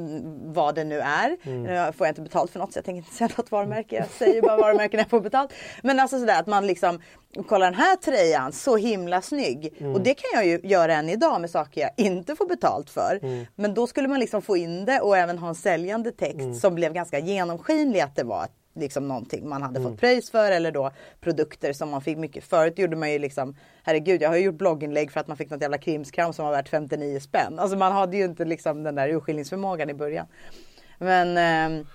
[0.53, 1.37] vad det nu är.
[1.43, 3.95] Nu får jag inte betalt för något så jag tänker inte säga något varumärke.
[3.95, 5.53] Jag säger bara varumärken jag får betalt.
[5.83, 7.01] Men alltså sådär att man liksom
[7.47, 9.73] Kolla den här tröjan, så himla snygg.
[9.93, 13.19] Och det kan jag ju göra än idag med saker jag inte får betalt för.
[13.55, 16.75] Men då skulle man liksom få in det och även ha en säljande text som
[16.75, 20.91] blev ganska genomskinlig att det var liksom någonting man hade fått pröjs för eller då
[21.21, 22.43] produkter som man fick mycket.
[22.43, 25.49] Förut gjorde man ju liksom, herregud jag har ju gjort blogginlägg för att man fick
[25.49, 27.59] något jävla krimskram som var värt 59 spänn.
[27.59, 30.27] Alltså man hade ju inte liksom den där urskiljningsförmågan i början.
[30.97, 31.85] Men ehm,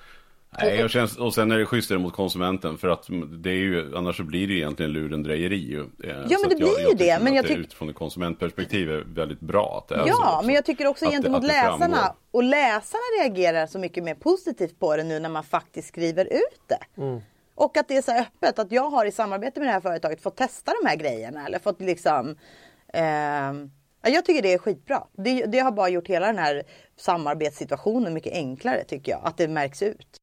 [0.59, 3.07] Nej, och, känns, och sen är det schysstare mot konsumenten för att
[3.43, 5.81] det är ju, annars så blir det ju egentligen lurendrejeri ju.
[5.81, 7.89] Eh, men så det jag- blir ju jag det, tycker men jag det tyck- Utifrån
[7.91, 10.47] ett konsumentperspektiv är väldigt bra att det är så Ja, också.
[10.47, 12.15] men jag tycker också Att gentemot att läsarna.
[12.31, 16.61] Och läsarna reagerar så mycket mer positivt på det nu när man faktiskt skriver ut
[16.67, 17.03] det.
[17.03, 17.21] Mm.
[17.55, 20.23] Och att det är så öppet att jag har i samarbete med det här företaget
[20.23, 22.37] fått testa de här grejerna eller fått liksom
[24.03, 25.03] ja, jag tycker det är skitbra.
[25.17, 26.63] Det, det har bara gjort hela den här
[26.97, 29.21] samarbetssituationen mycket enklare tycker jag.
[29.25, 30.17] Att det märks ut.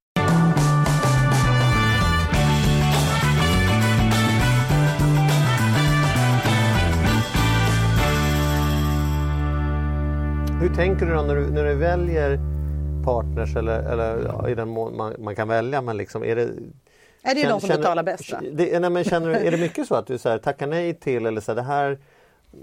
[10.61, 12.39] Hur tänker du då när du, när du väljer
[13.05, 16.41] partners eller, eller ja, i den mån man, man kan välja men liksom är det
[17.23, 18.41] Är det är de som betalar bäst va?
[18.51, 20.93] Det, nej, men känner du, är det mycket så att du så här, tackar nej
[20.93, 21.97] till eller så här, det här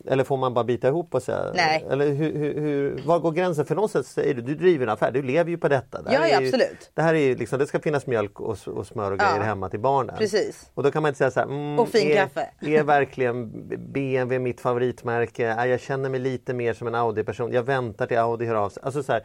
[0.06, 1.52] eller får man bara bita ihop och säga?
[1.54, 1.86] Nej.
[1.90, 3.64] Eller hur, hur, hur, var går gränsen?
[3.66, 6.02] För någonstans säger du, du driver en affär, du lever ju på detta.
[6.02, 6.90] Det Ja, ja, ju- absolut.
[6.94, 9.30] Det här är ju liksom, det ska finnas mjölk och, och smör och Ja.
[9.30, 10.14] grejer hemma till barnen.
[10.18, 10.70] Precis.
[10.74, 12.50] Och då kan man inte säga så här, mm, Och fin är, kaffe.
[12.60, 13.50] är verkligen
[13.92, 15.42] BMW mitt favoritmärke?
[15.66, 17.52] Jag känner mig lite mer som en Audi-person.
[17.52, 18.82] Jag väntar till Audi hör av sig.
[18.86, 19.22] Alltså så här,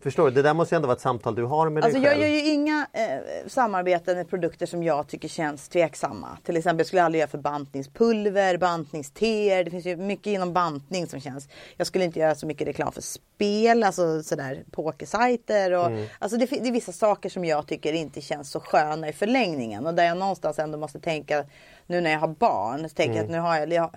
[0.00, 0.30] Förstår du?
[0.30, 1.84] Det där måste ju ändå vara ett samtal du har med Mm.
[1.84, 2.22] Alltså dig jag själv.
[2.22, 6.28] gör ju inga eh, samarbeten med produkter som jag tycker känns tveksamma.
[6.44, 9.64] Till exempel skulle jag aldrig göra för bantningspulver, bantningsteer.
[9.64, 11.48] Det finns ju mycket inom bantning som känns.
[11.76, 15.72] Jag skulle inte göra så mycket reklam för spel, alltså sådär pokersajter.
[15.72, 16.06] Och, Mm.
[16.18, 19.86] Alltså det, det är vissa saker som jag tycker inte känns så sköna i förlängningen.
[19.86, 21.44] Och där jag någonstans ändå måste tänka,
[21.86, 23.16] nu när jag har barn, så tänker Mm.
[23.16, 23.90] jag att nu har jag, jag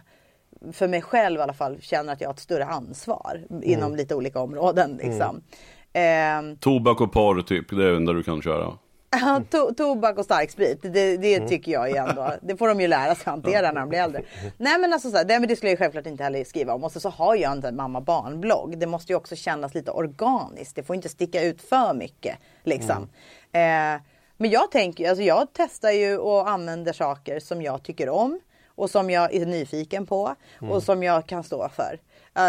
[0.74, 3.95] för mig själv i alla fall känner att jag har ett större ansvar inom Mm.
[3.95, 5.00] lite olika områden.
[5.04, 5.41] Liksom.
[5.93, 8.74] Ehm, Tobak och porr typ, det är det enda du kan köra.
[9.10, 12.34] Ja, to tobak och starksprit, det, det tycker jag ju ändå.
[12.41, 14.22] Det får de ju lära sig hantera när de blir äldre.
[14.58, 16.84] Nej men alltså så här, det, men det skulle jag självklart inte heller skriva om.
[16.84, 18.78] Och så, så har jag inte en mamma barn-blogg.
[18.78, 20.76] Det måste ju också kännas lite organiskt.
[20.76, 22.38] Det får inte sticka ut för mycket.
[22.64, 23.10] Liksom.
[23.51, 24.01] Eh,
[24.38, 28.39] men jag tänker, alltså jag testar ju och använder saker som jag tycker om.
[28.76, 30.36] Och som jag är nyfiken på.
[30.70, 31.93] Och som jag kan stå för.
[31.93, 32.41] Eh,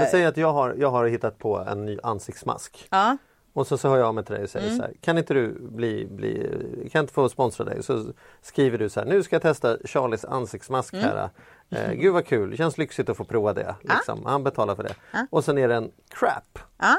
[0.00, 2.86] Men säg att jag har, jag har hittat på en ny ansiktsmask.
[2.90, 3.16] ja.
[3.54, 4.78] Och så, så hör jag av mig till dig och säger Mm.
[4.78, 7.82] så här, kan inte du bli, bli, kan inte få sponsra dig?
[7.82, 11.04] Så skriver du så här, nu ska jag testa Charlies ansiktsmask Mm.
[11.04, 11.30] här.
[11.70, 13.74] Eh, gud vad kul, det känns lyxigt att få prova det.
[13.82, 14.26] Liksom.
[14.26, 14.94] Han betalar för det.
[15.30, 16.58] Och sen är det en crap.
[16.78, 16.96] Ja.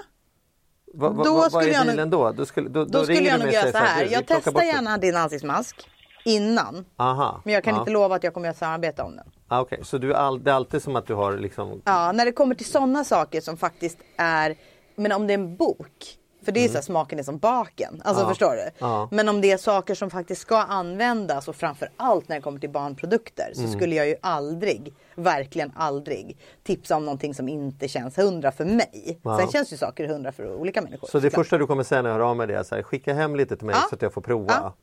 [0.93, 2.31] Va, va, Då va, vad skulle är dealen då?
[2.31, 4.03] Då skulle, då, Då skulle ringer jag nog göra så här.
[4.03, 5.89] "Du, vi Jag testar bort det." gärna din ansiktsmask
[6.25, 6.85] innan.
[6.97, 7.41] Aha.
[7.45, 9.25] Men jag kan inte lova att jag kommer att samarbeta om den.
[9.47, 12.11] Ah, Okej, så du är all, det är alltid som att du har liksom Ja,
[12.11, 14.55] när det kommer till sådana saker som faktiskt är,
[14.95, 16.17] men om det är en bok.
[16.45, 18.01] För det är så här, smaken är som baken.
[18.05, 18.21] Alltså Mm.
[18.23, 18.29] Ja.
[18.29, 18.69] förstår du?
[18.79, 19.07] Ja.
[19.11, 22.59] Men om det är saker som faktiskt ska användas och framför allt när det kommer
[22.59, 23.71] till barnprodukter så Mm.
[23.73, 29.19] skulle jag ju aldrig, verkligen aldrig tipsa om någonting som inte känns hundra för mig.
[29.23, 29.37] Ja.
[29.39, 31.07] Sen känns ju saker hundra för olika människor.
[31.07, 31.45] Så det såklart.
[31.45, 33.35] första du kommer säga när jag hör av mig det är så här, skicka hem
[33.35, 34.73] lite till mig så att jag får prova.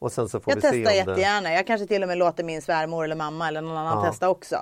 [0.00, 1.10] Och sen så får Jag vi se testar om det...
[1.12, 1.52] jättegärna.
[1.52, 4.56] Jag kanske till och med låter min svärmor eller mamma eller någon annan testa också.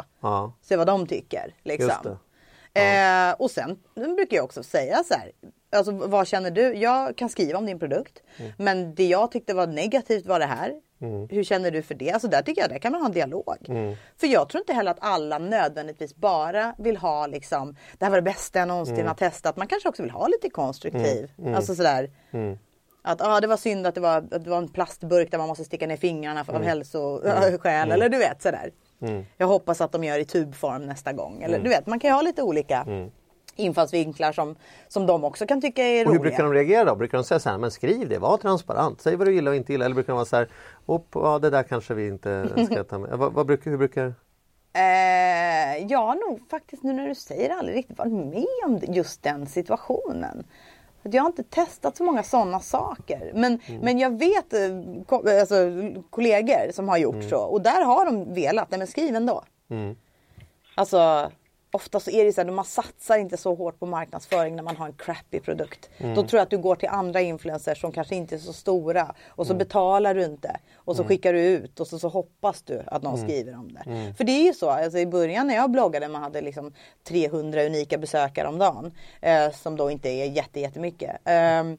[0.62, 1.54] Se vad de tycker.
[1.64, 1.90] Liksom.
[2.72, 2.96] Det.
[3.28, 5.32] Eh, och sen brukar jag också säga så här.
[5.76, 6.74] Alltså, vad känner du?
[6.74, 8.22] Jag kan skriva om din produkt.
[8.36, 8.52] Mm.
[8.58, 10.72] Men det jag tyckte var negativt var det här.
[11.30, 12.10] Hur känner du för det?
[12.12, 13.56] Alltså där tycker jag där kan man ha en dialog.
[13.68, 13.96] Mm.
[14.16, 17.76] För jag tror inte heller att alla nödvändigtvis bara vill ha liksom.
[17.98, 19.06] Det här var det bästa jag någonsin Mm.
[19.06, 19.56] har testat.
[19.56, 21.30] Man kanske också vill ha lite konstruktiv.
[21.56, 22.10] Alltså sådär.
[23.02, 25.48] Att ah, det var synd att det, var, att det var en plastburk där man
[25.48, 27.90] måste sticka ner fingrarna för, av hälsoskäl.
[27.92, 28.70] Eller du vet sådär.
[29.36, 31.42] Jag hoppas att de gör i tubform nästa gång.
[31.42, 32.86] Eller du vet, man kan ju ha lite olika
[33.56, 34.56] infallsvinklar som,
[34.88, 36.30] som de också kan tycka är Och hur roliga.
[36.30, 36.94] brukar de reagera då?
[36.96, 39.56] Brukar de säga så här, men skriv det, var transparent, säg vad du gillar och
[39.56, 39.86] inte gillar.
[39.86, 40.48] Eller brukar de vara så här,
[41.14, 43.18] ja det där kanske vi inte ska ta med.
[43.18, 44.14] Vad, vad brukar, hur brukar...
[44.72, 48.80] Eh, jag har nog faktiskt nu när du säger det aldrig riktigt varit med om
[48.88, 50.44] just den situationen.
[51.02, 53.32] Jag har inte testat så många sådana saker.
[53.34, 55.54] Men, men jag vet eh, alltså,
[56.10, 57.38] kollegor som har gjort så.
[57.38, 59.42] Och där har de velat, nej men skriv ändå.
[60.74, 61.30] Alltså
[61.76, 64.76] ofta så är det så här, man satsar inte så hårt på marknadsföring när man
[64.76, 65.90] har en crappy produkt.
[65.98, 69.14] Då tror jag att du går till andra influencers som kanske inte är så stora
[69.28, 70.56] och så betalar du inte.
[70.74, 74.14] Och så skickar du ut och så, så hoppas du att någon skriver om det.
[74.16, 76.72] För det är ju så, alltså i början när jag bloggade man hade liksom
[77.08, 78.92] 300 unika besökare om dagen.
[79.20, 81.16] Eh, som då inte är jätte, jättemycket.
[81.24, 81.76] Ehm,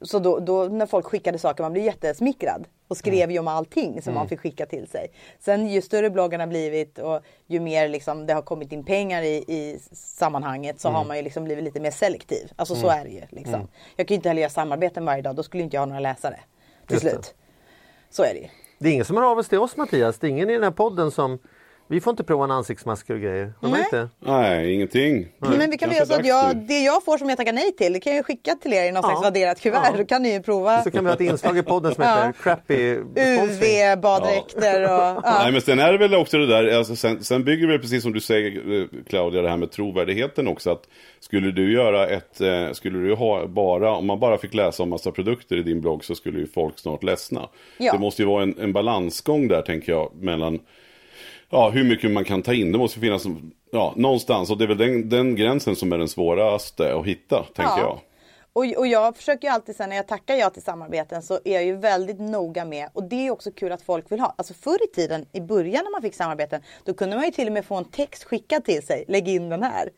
[0.00, 2.66] så då, då när folk skickade saker, man blev jättesmickrad.
[2.88, 5.10] Och skrev ju om allting som man fick skicka till sig.
[5.40, 9.36] Sen ju större bloggarna blivit och ju mer liksom det har kommit in pengar i,
[9.36, 12.52] i sammanhanget så har man ju liksom blivit lite mer selektiv.
[12.56, 13.22] Alltså så är det ju.
[13.30, 13.68] Liksom.
[13.96, 16.00] Jag kan ju inte heller göra samarbeten varje dag, då skulle inte jag ha några
[16.00, 16.40] läsare.
[16.86, 17.10] Till Just det.
[17.10, 17.34] slut.
[18.10, 18.48] Så är det ju.
[18.78, 20.18] Det är ingen som hör av sig till oss Mattias.
[20.18, 21.38] Det är ingen i den här podden som
[21.88, 23.52] vi får inte prova en ansiktsmasker och grejer.
[23.60, 23.80] Har Nej.
[23.80, 24.08] inte?
[24.20, 25.28] Nej, ingenting.
[25.38, 27.92] Men vi kan göra så att jag, det jag får som jag tackar nej till,
[27.92, 29.08] det kan jag skicka till er i något Ja.
[29.08, 29.80] slags vadderat kuvert.
[29.84, 29.98] Ja.
[29.98, 32.24] Då kan ni ju prova Så kan vi ha ett inslag i podden som heter
[32.26, 32.32] Ja.
[32.42, 33.90] Crappy sponsring.
[33.92, 34.90] UV, baddräkter och...
[34.90, 35.38] Ja.
[35.42, 38.02] Nej men sen är det väl också det där, alltså, sen, sen bygger det precis
[38.02, 40.70] som du säger eh, Claudia, det här med trovärdigheten också.
[40.70, 40.82] Att
[41.20, 44.90] skulle du göra ett, eh, skulle du ha bara, om man bara fick läsa om
[44.90, 47.48] massa produkter i din blogg så skulle ju folk snart ledsna.
[47.78, 47.92] Ja.
[47.92, 50.58] Det måste ju vara en, en balansgång där tänker jag mellan
[51.50, 52.72] Ja, hur mycket man kan ta in.
[52.72, 53.24] Det måste finnas
[53.70, 54.50] ja, någonstans.
[54.50, 58.00] Och det är väl den, den gränsen som är den svåraste att hitta, tänker jag.
[58.52, 61.54] Och, och jag försöker ju alltid sen när jag tackar ja till samarbeten så är
[61.54, 64.34] jag ju väldigt noga med och det är också kul att folk vill ha.
[64.38, 67.46] Alltså förr i tiden i början när man fick samarbeten då kunde man ju till
[67.46, 69.04] och med få en text skickad till sig.
[69.08, 69.90] Lägg in den här.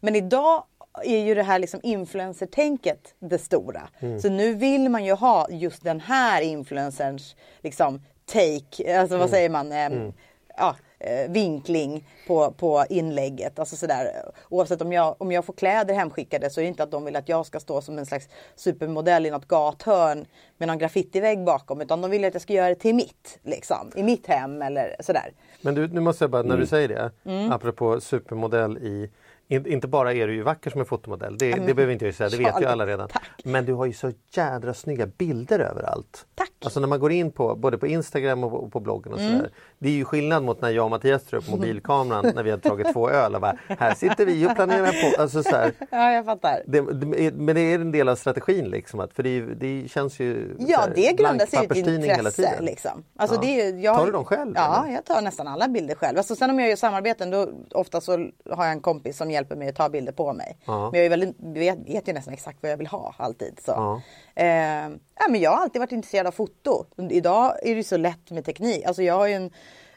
[0.00, 0.64] Men idag
[1.04, 3.88] är ju det här liksom influencer-tänket det stora.
[4.22, 8.00] Så nu vill man ju ha just den här influencerns liksom
[8.32, 9.72] take, alltså vad säger man?
[9.72, 10.12] Ehm,
[10.58, 13.58] Ja, eh, vinkling på, på inlägget.
[13.58, 14.10] Alltså sådär.
[14.48, 17.16] Oavsett om jag, om jag får kläder hemskickade så är det inte att de vill
[17.16, 20.26] att jag ska stå som en slags supermodell i något gathörn
[20.58, 21.80] med någon graffitivägg bakom.
[21.80, 23.38] Utan de vill att jag ska göra det till mitt.
[23.42, 25.32] Liksom, I mitt hem eller sådär.
[25.60, 26.60] Men du, nu måste jag bara, när Mm.
[26.60, 27.52] du säger det, Mm.
[27.52, 29.10] apropå supermodell i
[29.48, 32.14] in, inte bara är du ju vacker som en fotomodell, det, det behöver inte jag
[32.14, 33.08] säga, det vet ju alla redan.
[33.08, 33.30] tack.
[33.44, 36.26] Men du har ju så jädra snygga bilder överallt.
[36.34, 36.50] Tack.
[36.64, 39.32] Alltså när man går in på både på Instagram och på, på bloggen och Mm.
[39.36, 39.50] sådär.
[39.78, 42.58] Det är ju skillnad mot när jag och Mattias tar upp mobilkameran när vi har
[42.58, 44.86] tagit två öl och bara här sitter vi och planerar
[45.16, 45.22] på.
[45.22, 45.50] Alltså så
[45.90, 46.62] Ja, jag fattar.
[46.66, 49.00] det, det, men det är en del av strategin liksom.
[49.00, 52.56] Att, för det, det känns ju Ja, här, det grundar sig i ett intresse.
[52.60, 53.02] Liksom.
[53.16, 53.40] Alltså, Ja.
[53.42, 54.94] det är, jag, Tar du dem själv, Ja, eller?
[54.94, 56.18] jag tar nästan alla bilder själv.
[56.18, 58.12] Alltså, sen om jag gör samarbeten då ofta så
[58.50, 60.58] har jag en kompis som hjälper mig att ta bilder på mig.
[60.64, 60.90] Ja.
[60.90, 63.60] Men jag är väldigt, vet, vet ju nästan exakt vad jag vill ha alltid.
[63.64, 63.70] Så.
[63.70, 64.02] Ja.
[64.42, 64.90] Eh,
[65.30, 66.84] men jag har alltid varit intresserad av foto.
[67.10, 68.84] Idag är det så lätt med teknik.
[68.84, 69.50] Alltså, jag har ju en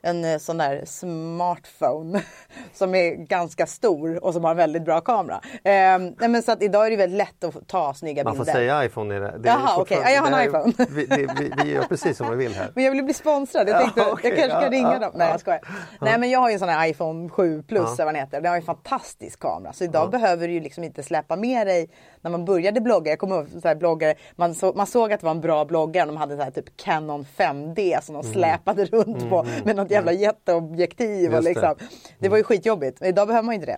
[0.04, 2.22] en eh, sån där smartphone
[2.74, 5.42] som är ganska stor och som har en väldigt bra kamera.
[5.64, 8.46] Eh, nej, men så att idag är det väldigt lätt att ta snygga Man får
[8.46, 8.60] bilder.
[8.60, 9.38] säga iPhone i det.
[9.38, 10.00] det Jaha, okej.
[10.04, 10.74] Ja, jag har en iPhone.
[10.90, 12.72] Vi, det, vi, vi gör precis som vi vill här.
[12.76, 13.70] Men jag vill bli sponsrad.
[13.70, 15.12] Jag tänkte Ja, okej, jag kanske ska ja, ringa ja, dem.
[15.16, 15.34] Nej ja.
[15.34, 15.62] jag skojar.
[16.02, 18.42] Nej men jag har ju en sån här iPhone 7 plus eller vad den heter.
[18.42, 19.74] Den har ju en fantastisk kamera.
[19.74, 21.90] Så idag behöver du ju liksom inte släppa med dig.
[22.22, 24.16] När man började blogga, jag kommer ihåg så här bloggare.
[24.36, 26.06] Man, så, man såg att det var en bra bloggare.
[26.06, 29.46] De hade så här typ Canon 5D som de släpade runt på.
[29.66, 31.30] Med något jävla jätteobjektiv.
[31.30, 31.50] Och Just det.
[31.50, 31.76] liksom.
[32.20, 33.00] det var ju skitjobbigt.
[33.00, 33.78] Men idag behöver man ju inte det.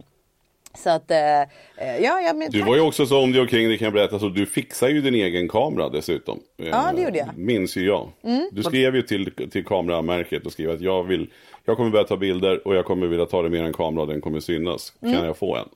[0.77, 1.47] Så att, eh, eh,
[1.77, 4.19] ja, ja men Du var ju också så om det omkring det kan jag berätta,
[4.19, 6.39] så du fixar ju din egen kamera dessutom.
[6.57, 7.27] Ja, det gjorde jag.
[7.29, 7.45] Mm.
[7.45, 8.09] Minns ju jag.
[8.51, 11.29] Du skrev ju till, till kameramärket och skrev att jag vill,
[11.65, 14.07] jag kommer börja ta bilder och jag kommer vilja ta det med en kamera och
[14.07, 14.93] den kommer synas.
[15.01, 15.15] Mm.
[15.15, 15.69] Kan jag få en?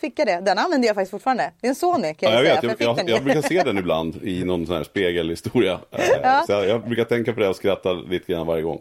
[0.00, 0.40] Fick jag det?
[0.40, 1.52] Den använder jag faktiskt fortfarande.
[1.60, 2.72] Det är en Sony kan Ja, jag, jag säga.
[2.72, 5.80] vet, jag, jag, jag brukar se den ibland i någon sån här spegelhistoria.
[5.90, 6.42] Eh, Ja.
[6.46, 8.80] Så jag, jag brukar tänka på det och skratta lite grann varje gång.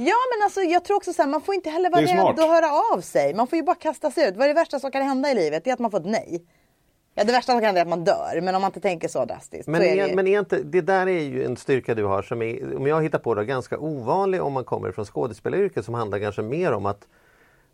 [0.00, 2.48] Ja men alltså jag tror också så här, man får inte heller vara rädd att
[2.48, 3.34] höra av sig.
[3.34, 4.36] Man får ju bara kasta sig ut.
[4.36, 5.64] Vad är det värsta som kan hända i livet?
[5.64, 6.42] Det är att man får ett nej.
[7.14, 8.40] Ja det värsta som kan hända är att man dör.
[8.42, 9.68] Men om man inte tänker så drastiskt.
[9.68, 12.04] Men, så är det, ju- men är inte, det där är ju en styrka du
[12.04, 15.84] har som är, om jag hittar på det, ganska ovanlig om man kommer från skådespelaryrket
[15.84, 17.06] som handlar kanske mer om att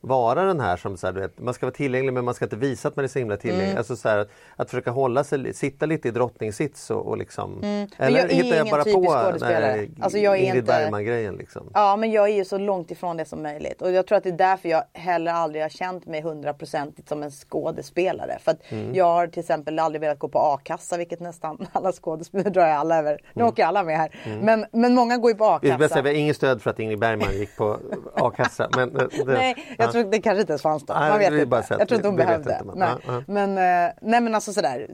[0.07, 2.45] vara den här som så här, du vet, man ska vara tillgänglig men man ska
[2.45, 3.67] inte visa att man är så himla tillgänglig.
[3.67, 3.79] Mm.
[3.79, 7.59] Alltså så här, att, att försöka hålla sig, sitta lite i drottningsits och, och liksom.
[7.63, 7.89] Mm.
[7.99, 8.45] Men jag är ingen
[8.85, 9.89] typisk skådespelare.
[10.01, 11.71] Alltså, jag är Ingrid inte- Bergman grejen liksom.
[11.75, 13.83] Ja men jag är ju så långt ifrån det som möjligt.
[13.83, 17.23] Och jag tror att det är därför jag heller aldrig har känt mig hundraprocentigt som
[17.23, 18.39] en skådespelare.
[18.45, 18.95] För att Mm.
[18.95, 22.77] jag har till exempel aldrig velat gå på a-kassa vilket nästan alla skådespelare drar jag
[22.77, 23.21] alla över.
[23.33, 24.11] Nu åker alla med här.
[24.43, 25.77] Men, men många går ju på Mm.
[25.77, 26.03] A-kassa.
[26.03, 27.79] vi har inget stöd för att Ingrid Bergman gick på
[28.15, 28.69] a-kassa.
[28.77, 29.93] Men, eh, det, Nej, jag ja.
[29.95, 30.95] Tror det kanske inte ens fanns då.
[30.95, 31.65] Man vet inte.
[31.69, 32.59] jag tror inte hon behövde.
[32.63, 32.89] inte nej.
[33.07, 33.23] Ja, ja.
[33.27, 34.87] Men, eh, nej men alltså sådär.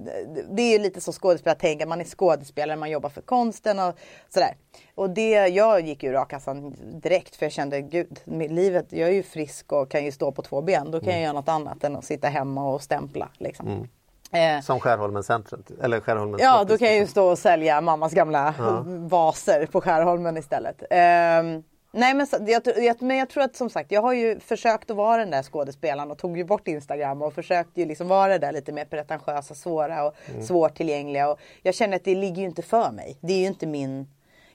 [0.50, 1.86] Det- är ju lite så skådespelare tänker.
[1.86, 3.94] Man är skådespelare, man jobbar för konsten och
[4.28, 4.54] sådär.
[4.94, 8.20] Och det, jag gick ur a-kassan direkt för jag kände gud,
[8.50, 10.90] livet, jag är ju frisk och kan ju stå på två ben.
[10.90, 11.14] Då kan Mm.
[11.20, 13.28] jag göra något annat än att sitta hemma och stämpla.
[13.38, 13.88] Liksom.
[14.32, 17.10] Eh, Som Skärholmen centret, eller Skärholmen Ja, då kan jag ju liksom.
[17.12, 18.54] stå och sälja mammas gamla
[18.86, 20.82] vaser på Skärholmen istället.
[20.90, 24.90] Ehm, Nej men, jag, jag, men jag tror att som sagt jag har ju försökt
[24.90, 28.32] att vara den där skådespelaren och tog ju bort Instagram och försökte ju liksom vara
[28.32, 30.42] det där lite mer pretentiösa, svåra och mm.
[30.42, 31.30] svårtillgängliga.
[31.30, 33.18] Och jag känner att det ligger ju inte för mig.
[33.20, 34.06] Det är ju inte min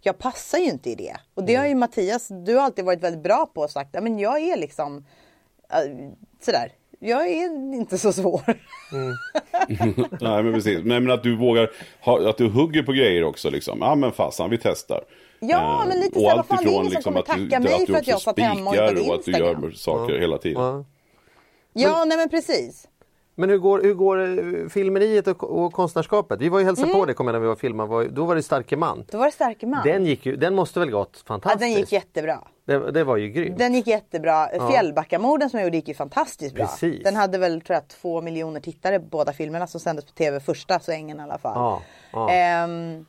[0.05, 1.15] jag passar ju inte i det.
[1.33, 4.01] Och det har ju Mattias, du har alltid varit väldigt bra på och sagt, ja
[4.01, 5.05] men jag är liksom
[5.71, 6.11] äh,
[6.41, 8.41] sådär, jag är inte så svår.
[8.93, 9.13] Mm.
[10.21, 11.69] Nej men precis, men, men att du vågar,
[12.01, 13.77] ha, att du hugger på grejer också liksom.
[13.81, 15.03] Ja men fasen, vi testar.
[15.39, 18.07] Ja, men lite så, vad fan det är ingen som kommer tacka mig för att
[18.07, 19.09] jag satt hemma och hittade Instagram.
[19.09, 20.19] och att du gör saker ja.
[20.19, 20.61] hela tiden.
[20.61, 20.83] Ja,
[21.73, 22.87] ja nej men precis.
[23.37, 26.41] Men hur går, hur går eh, filmeriet och, och konstnärskapet?
[26.41, 26.99] Vi var ju hälsade mm.
[26.99, 28.07] på dig kommer när vi var filmade.
[28.07, 29.05] Då var det Starke man.
[29.11, 29.83] Då var det Starke man.
[29.83, 31.61] Den, gick ju, den måste väl gått fantastiskt?
[31.61, 32.39] Ja, den gick jättebra.
[32.65, 33.57] Det, det var ju grymt.
[33.57, 34.49] Den gick jättebra.
[34.53, 34.69] Ja.
[34.69, 36.65] Fjällbackamorden som jag gjorde gick ju fantastiskt bra.
[36.65, 37.03] Precis.
[37.03, 40.39] Den hade väl tror jag två miljoner tittare båda filmerna som sändes på tv.
[40.39, 41.53] Första svängen i alla fall.
[41.55, 41.81] Ja,
[42.11, 42.29] ja.
[42.29, 43.05] Ehm,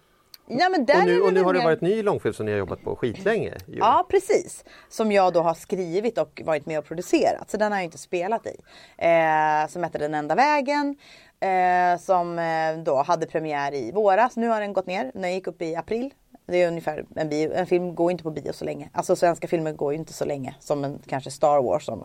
[0.49, 2.59] Ja, men där och nu, och nu har det varit ny långfilm som ni har
[2.59, 3.55] jobbat på skitlänge.
[3.67, 3.79] Ju.
[3.79, 4.65] Ja precis.
[4.89, 7.51] Som jag då har skrivit och varit med och producerat.
[7.51, 8.57] Så den har jag inte spelat i.
[8.99, 10.97] Eh, som heter Den enda vägen.
[11.41, 14.37] Eh, som eh, då hade premiär i våras.
[14.37, 15.11] Nu har den gått ner.
[15.15, 16.11] Den gick upp i april
[16.47, 18.91] det är ungefär en, bio, en film går inte på bio så länge.
[18.93, 22.05] Alltså svenska filmer går ju inte så länge som en kanske Star Wars som,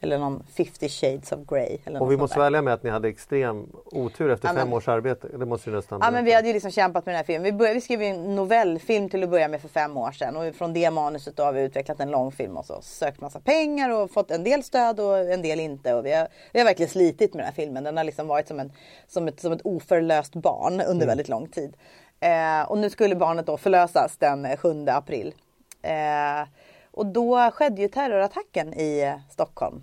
[0.00, 1.78] eller någon 50 shades of Grey.
[1.84, 4.88] Eller och vi måste välja med att ni hade extrem otur efter ja, fem års
[4.88, 5.28] arbete.
[5.38, 7.42] Det måste nästan Ja men vi hade ju liksom kämpat med den här filmen.
[7.42, 10.54] Vi, började, vi skrev en novellfilm till att börja med för fem år sedan och
[10.54, 14.10] från det manuset då har vi utvecklat en långfilm och så sökt massa pengar och
[14.10, 15.94] fått en del stöd och en del inte.
[15.94, 17.84] Och vi, har, vi har verkligen slitit med den här filmen.
[17.84, 18.72] Den har liksom varit som, en,
[19.06, 21.06] som, ett, som ett oförlöst barn under mm.
[21.06, 21.76] väldigt lång tid.
[22.20, 25.34] Eh, och nu skulle barnet då förlösas den 7 april.
[25.82, 26.48] Eh,
[26.90, 29.82] och då skedde ju terrorattacken i Stockholm.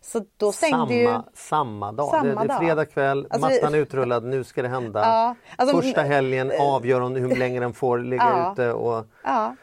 [0.00, 1.18] Så då stängde samma, ju...
[1.34, 2.10] Samma dag.
[2.10, 5.00] Samma det, det är fredag kväll, alltså, mattan är utrullad, nu ska det hända.
[5.04, 8.72] Ja, alltså, Första helgen eh, avgör hon hur länge den får ligga ja, ute.
[8.72, 9.56] Och, ja.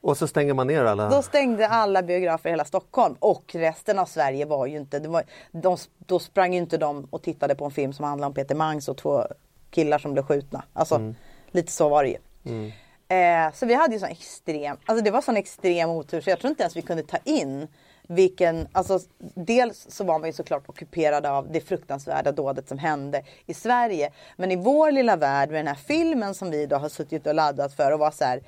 [0.00, 1.08] och så stänger man ner alla.
[1.08, 4.98] Då stängde alla biografer i hela Stockholm och resten av Sverige var ju inte...
[5.00, 8.34] Var, de, då sprang ju inte de och tittade på en film som handlade om
[8.34, 9.24] Peter Mangs och två
[9.70, 10.62] killar som blev skjutna.
[10.72, 11.14] Alltså, mm.
[11.52, 12.18] Lite så var det ju.
[12.44, 12.72] Mm.
[13.08, 16.40] Eh, så vi hade ju sån extrem, alltså det var sån extrem otur så jag
[16.40, 17.68] tror inte ens vi kunde ta in
[18.08, 18.98] vilken, alltså
[19.34, 24.12] dels så var man ju såklart ockuperade av det fruktansvärda dådet som hände i Sverige.
[24.36, 27.34] Men i vår lilla värld med den här filmen som vi då har suttit och
[27.34, 28.42] laddat för och var så här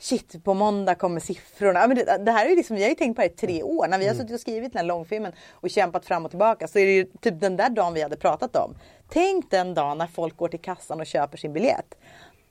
[0.00, 1.86] Shit, på måndag kommer siffrorna.
[1.86, 3.62] Men det, det här är ju liksom, vi har ju tänkt på det i tre
[3.62, 3.88] år.
[3.88, 4.22] När vi har mm.
[4.22, 7.04] suttit och skrivit den här långfilmen och kämpat fram och tillbaka så är det ju
[7.04, 8.74] typ den där dagen vi hade pratat om.
[9.08, 11.94] Tänk den dagen när folk går till kassan och köper sin biljett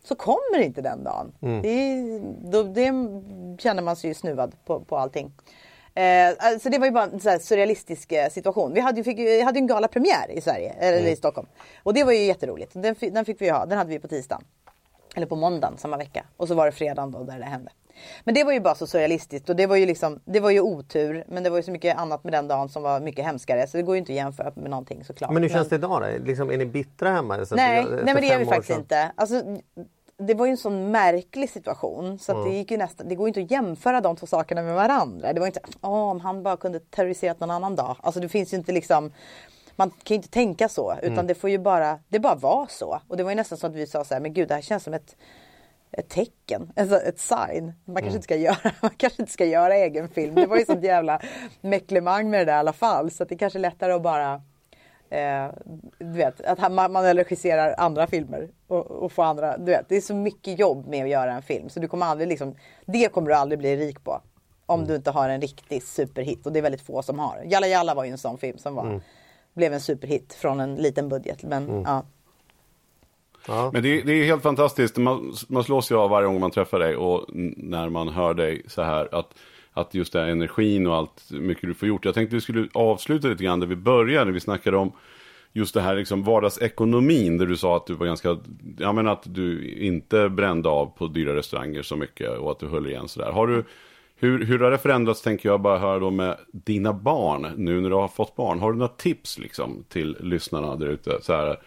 [0.07, 1.31] så kommer inte den dagen.
[1.41, 1.61] Mm.
[1.61, 2.19] Det,
[2.51, 2.93] då, det
[3.61, 5.31] känner man sig ju snuvad på, på allting.
[5.93, 8.73] Eh, alltså det var ju bara en så surrealistisk eh, situation.
[8.73, 11.13] Vi hade ju, fick, vi hade en galapremiär i Sverige, eller mm.
[11.13, 11.47] i Stockholm.
[11.83, 12.71] Och det var ju jätteroligt.
[12.73, 14.43] Den, den fick vi ha, den hade vi på tisdagen.
[15.15, 16.25] Eller på måndagen samma vecka.
[16.37, 17.71] Och så var det fredagen då där det hände.
[18.23, 20.61] Men det var ju bara så surrealistiskt och det var ju liksom, det var ju
[20.61, 21.23] otur.
[21.27, 23.67] Men det var ju så mycket annat med den dagen som var mycket hemskare.
[23.67, 25.31] Så det går ju inte att jämföra med någonting såklart.
[25.31, 26.25] Men hur känns det idag då?
[26.25, 27.45] Liksom, är ni bittra hemma?
[27.45, 29.11] Så nej, nej men det är vi faktiskt inte.
[29.15, 29.43] Alltså,
[30.17, 32.43] det var ju en sån märklig situation så mm.
[32.43, 35.33] det gick ju nästan, det går inte att jämföra de två sakerna med varandra.
[35.33, 37.95] Det var inte, åh om han bara kunde terroriserat någon annan dag.
[38.01, 39.11] Alltså det finns ju inte liksom
[39.75, 41.27] man kan ju inte tänka så utan mm.
[41.27, 43.01] det får ju bara, det bara vara så.
[43.07, 44.61] Och det var ju nästan så att vi sa så här, men gud det här
[44.61, 45.15] känns som ett
[45.91, 47.73] ett tecken, alltså ett sign.
[47.85, 48.15] Man kanske, mm.
[48.15, 50.35] inte ska göra, man kanske inte ska göra egen film.
[50.35, 51.21] Det var ju sånt jävla
[51.61, 53.11] mecklemang med det där i alla fall.
[53.11, 54.41] Så det kanske är lättare att bara
[55.09, 55.47] Eh,
[55.99, 59.95] du vet, att man, man regisserar andra filmer och, och få andra, du vet, det
[59.95, 62.55] är så mycket jobb med att göra en film så du kommer aldrig liksom,
[62.85, 64.21] det kommer du aldrig bli rik på.
[64.65, 64.89] Om mm.
[64.89, 67.43] du inte har en riktig superhit och det är väldigt få som har.
[67.45, 69.01] Jalla Jalla var ju en sån film som var, mm.
[69.53, 71.43] blev en superhit från en liten budget.
[71.43, 71.83] Men, mm.
[71.85, 72.03] ja.
[73.47, 73.69] Ja.
[73.73, 76.79] Men det, det, är helt fantastiskt, man, man slås ju av varje gång man träffar
[76.79, 77.25] dig och
[77.57, 79.33] när man hör dig så här att
[79.77, 82.05] att just det här energin och allt mycket du får gjort.
[82.05, 84.91] Jag tänkte vi skulle avsluta lite grann där vi började, vi snackade om
[85.53, 88.37] just det här liksom vardagsekonomin där du sa att du var ganska,
[88.77, 92.67] ja men att du inte brände av på dyra restauranger så mycket och att du
[92.67, 93.31] höll igen sådär.
[93.31, 93.63] Har du,
[94.15, 97.89] hur, hur har det förändrats tänker jag bara höra då med dina barn nu när
[97.89, 98.59] du har fått barn?
[98.59, 101.19] Har du några tips liksom till lyssnarna där ute?
[101.21, 101.57] Så här,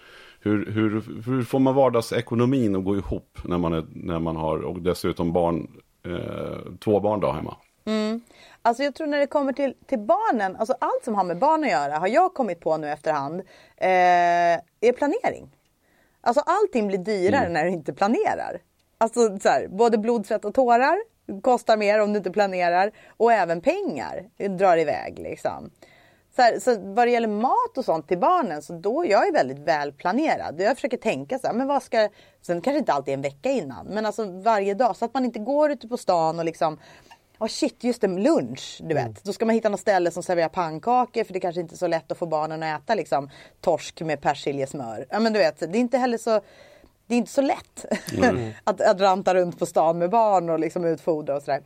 [0.41, 4.59] hur, hur, hur får man vardagsekonomin att gå ihop när man, är, när man har,
[4.59, 5.71] och dessutom barn,
[6.03, 7.57] eh, två barn då hemma?
[7.91, 8.20] Mm.
[8.62, 11.64] Alltså jag tror när det kommer till, till barnen, alltså allt som har med barn
[11.64, 13.41] att göra har jag kommit på nu efterhand
[13.76, 15.51] eh, är planering.
[16.20, 17.53] Alltså allting blir dyrare mm.
[17.53, 18.61] när du inte planerar.
[18.99, 20.99] Alltså så här, både blod, svett och tårar
[21.43, 24.28] kostar mer om du inte planerar och även pengar
[24.59, 25.70] drar iväg liksom.
[26.36, 29.32] Så, här, så vad det gäller mat och sånt till barnen så då jag är
[29.32, 30.61] väldigt välplanerad.
[30.61, 32.09] Jag försöker tänka så här, men vad ska,
[32.43, 35.38] sen kanske inte alltid en vecka innan, men alltså varje dag så att man inte
[35.38, 36.78] går ute på stan och liksom
[37.41, 39.05] oh shit, just det, lunch, du vet.
[39.05, 39.16] Mm.
[39.22, 41.86] Då ska man hitta något ställe som serverar pannkakor för det kanske inte är så
[41.86, 43.30] lätt att få barnen att äta liksom
[43.61, 45.07] torsk med persiljesmör.
[45.11, 46.41] Ja men du vet, det är inte heller så
[47.07, 47.84] det är inte så lätt
[48.64, 51.62] att, att ranta runt på stan med barn och liksom utfodra och sådär.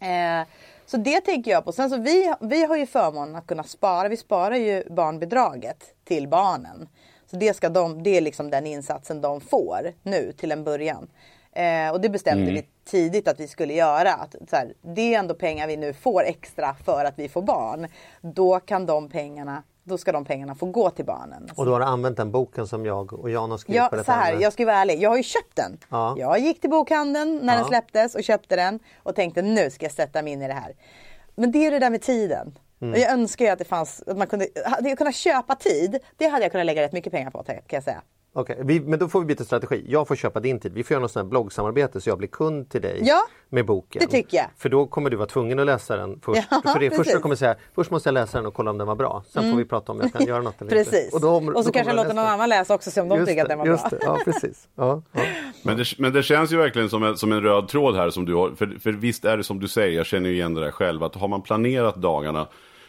[0.00, 0.46] Eh,
[0.86, 1.72] så det tänker jag på.
[1.72, 4.08] Sen så vi, vi har ju förmånen att kunna spara.
[4.08, 6.88] Vi sparar ju barnbidraget till barnen.
[7.30, 11.08] Så det, ska de, det är liksom den insatsen de får nu till en början.
[11.52, 14.12] Eh, och det bestämde vi tidigt att vi skulle göra.
[14.14, 17.42] Att, så här, det är ändå pengar vi nu får extra för att vi får
[17.42, 17.88] barn.
[18.20, 21.48] Då kan de pengarna då ska de pengarna få gå till barnen.
[21.56, 23.96] Och då har du använt den boken som jag och Jan har skrivit Ja, på
[23.96, 24.42] detta så här, ämne.
[24.42, 25.02] jag ska vara ärlig.
[25.02, 25.78] Jag har ju köpt den.
[25.90, 26.14] Ja.
[26.18, 27.58] Jag gick till bokhandeln när Ja.
[27.58, 30.54] den släpptes och köpte den och tänkte nu ska jag sätta mig in i det
[30.54, 30.74] här.
[31.34, 32.58] Men det är det där med tiden.
[32.80, 33.00] Mm.
[33.00, 36.26] Jag önskar ju att det fanns, att man kunde, hade jag kunnat köpa tid, det
[36.26, 38.02] hade jag kunnat lägga rätt mycket pengar på kan jag säga.
[38.34, 39.84] Okej, vi, men då får vi byta strategi.
[39.88, 40.72] Jag får köpa din tid.
[40.72, 43.66] Vi får göra något sånt här bloggsamarbete så jag blir kund till dig Ja, med
[43.66, 44.00] boken.
[44.00, 44.46] det tycker jag.
[44.56, 46.42] För då kommer du vara tvungen att läsa den först.
[46.50, 48.78] Ja, för det är först kommer säga, först måste jag läsa den och kolla om
[48.78, 49.24] den var bra.
[49.28, 51.04] Sen får vi prata om jag kan göra något eller Precis.
[51.04, 51.18] inte.
[51.26, 53.18] då- och då så kanske kommer jag låter någon annan läsa också se om de
[53.18, 53.98] Just tycker att det, den var just bra.
[53.98, 54.04] Det.
[54.06, 54.68] Ja, precis.
[54.76, 55.20] Ja, ja.
[55.64, 58.24] Men det, men det känns ju verkligen som en, som en röd tråd här som
[58.24, 58.50] du har.
[58.50, 61.02] För, för visst är det som du säger, jag känner ju igen det där själv.
[61.02, 62.46] Att har man planerat dagarna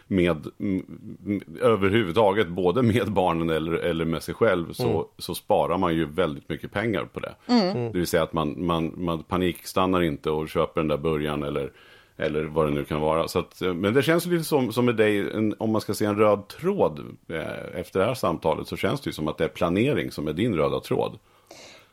[0.07, 0.85] med mm,
[1.25, 5.03] mm, överhuvudtaget, både med barnen eller, eller med sig själv, så, Mm.
[5.17, 7.35] så sparar man ju väldigt mycket pengar på det.
[7.47, 7.91] Mm.
[7.91, 11.71] Det vill säga att man, man, man panikstannar inte och köper den där början eller,
[12.17, 13.27] eller vad det nu kan vara.
[13.27, 15.93] Så att, eh, men det känns lite som, som med dig, en, om man ska
[15.93, 19.37] se en röd tråd eh, efter det här samtalet, så känns det ju som att
[19.37, 21.19] det är planering som är din röda tråd.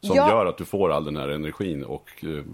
[0.02, 0.28] Som Ja.
[0.30, 2.44] gör att du får all den här energin och eh,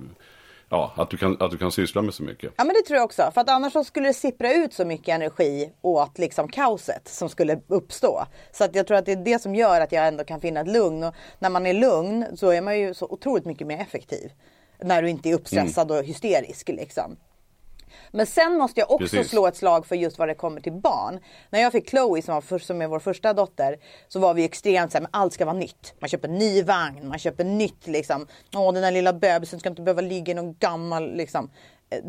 [0.68, 2.52] ja, att, du kan, att du kan syssla med så mycket.
[2.56, 3.30] Ja men det tror jag också.
[3.34, 7.28] För att annars så skulle det sippra ut så mycket energi åt liksom kaoset som
[7.28, 8.24] skulle uppstå.
[8.52, 10.60] Så att jag tror att det är det som gör att jag ändå kan finna
[10.60, 11.04] ett lugn.
[11.04, 14.32] Och när man är lugn så är man ju så otroligt mycket mer effektiv.
[14.82, 17.16] När du inte är uppstressad och hysterisk liksom.
[18.10, 19.30] Men sen måste jag också Precis.
[19.30, 21.20] slå ett slag för just vad det kommer till barn.
[21.50, 23.76] När jag fick Chloe som, var först, som är vår första dotter
[24.08, 25.94] så var vi extremt såhär, men allt ska vara nytt.
[26.00, 28.26] Man köper ny vagn, man köper nytt liksom.
[28.54, 31.50] Åh den där lilla bebisen ska inte behöva ligga i någon gammal liksom.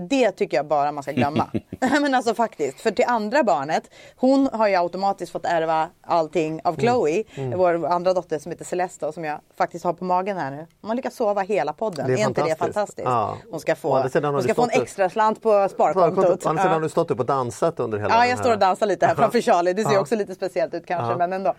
[0.10, 1.48] Det tycker jag bara man ska glömma.
[1.80, 3.84] men alltså faktiskt, för till andra barnet,
[4.16, 7.24] hon har ju automatiskt fått ärva allting av Chloe.
[7.56, 10.68] Vår andra dotter som heter Celeste och som jag faktiskt har på magen här nu.
[10.82, 12.08] Hon har lyckats sova hela podden.
[12.08, 13.08] Det är är, inte det fantastiskt.
[13.08, 13.38] Ja.
[13.52, 16.46] Hon ska få, hon ska få en extra slant på sparkontot.
[16.46, 18.44] Å andra sidan har du stått upp och dansat under hela Ja, jag här...
[18.44, 19.74] står och dansar lite här framför Charlie.
[19.74, 20.00] Det ser Ja.
[20.00, 21.18] också lite speciellt ut kanske, Ja.
[21.18, 21.50] men ändå.
[21.50, 21.56] Eh,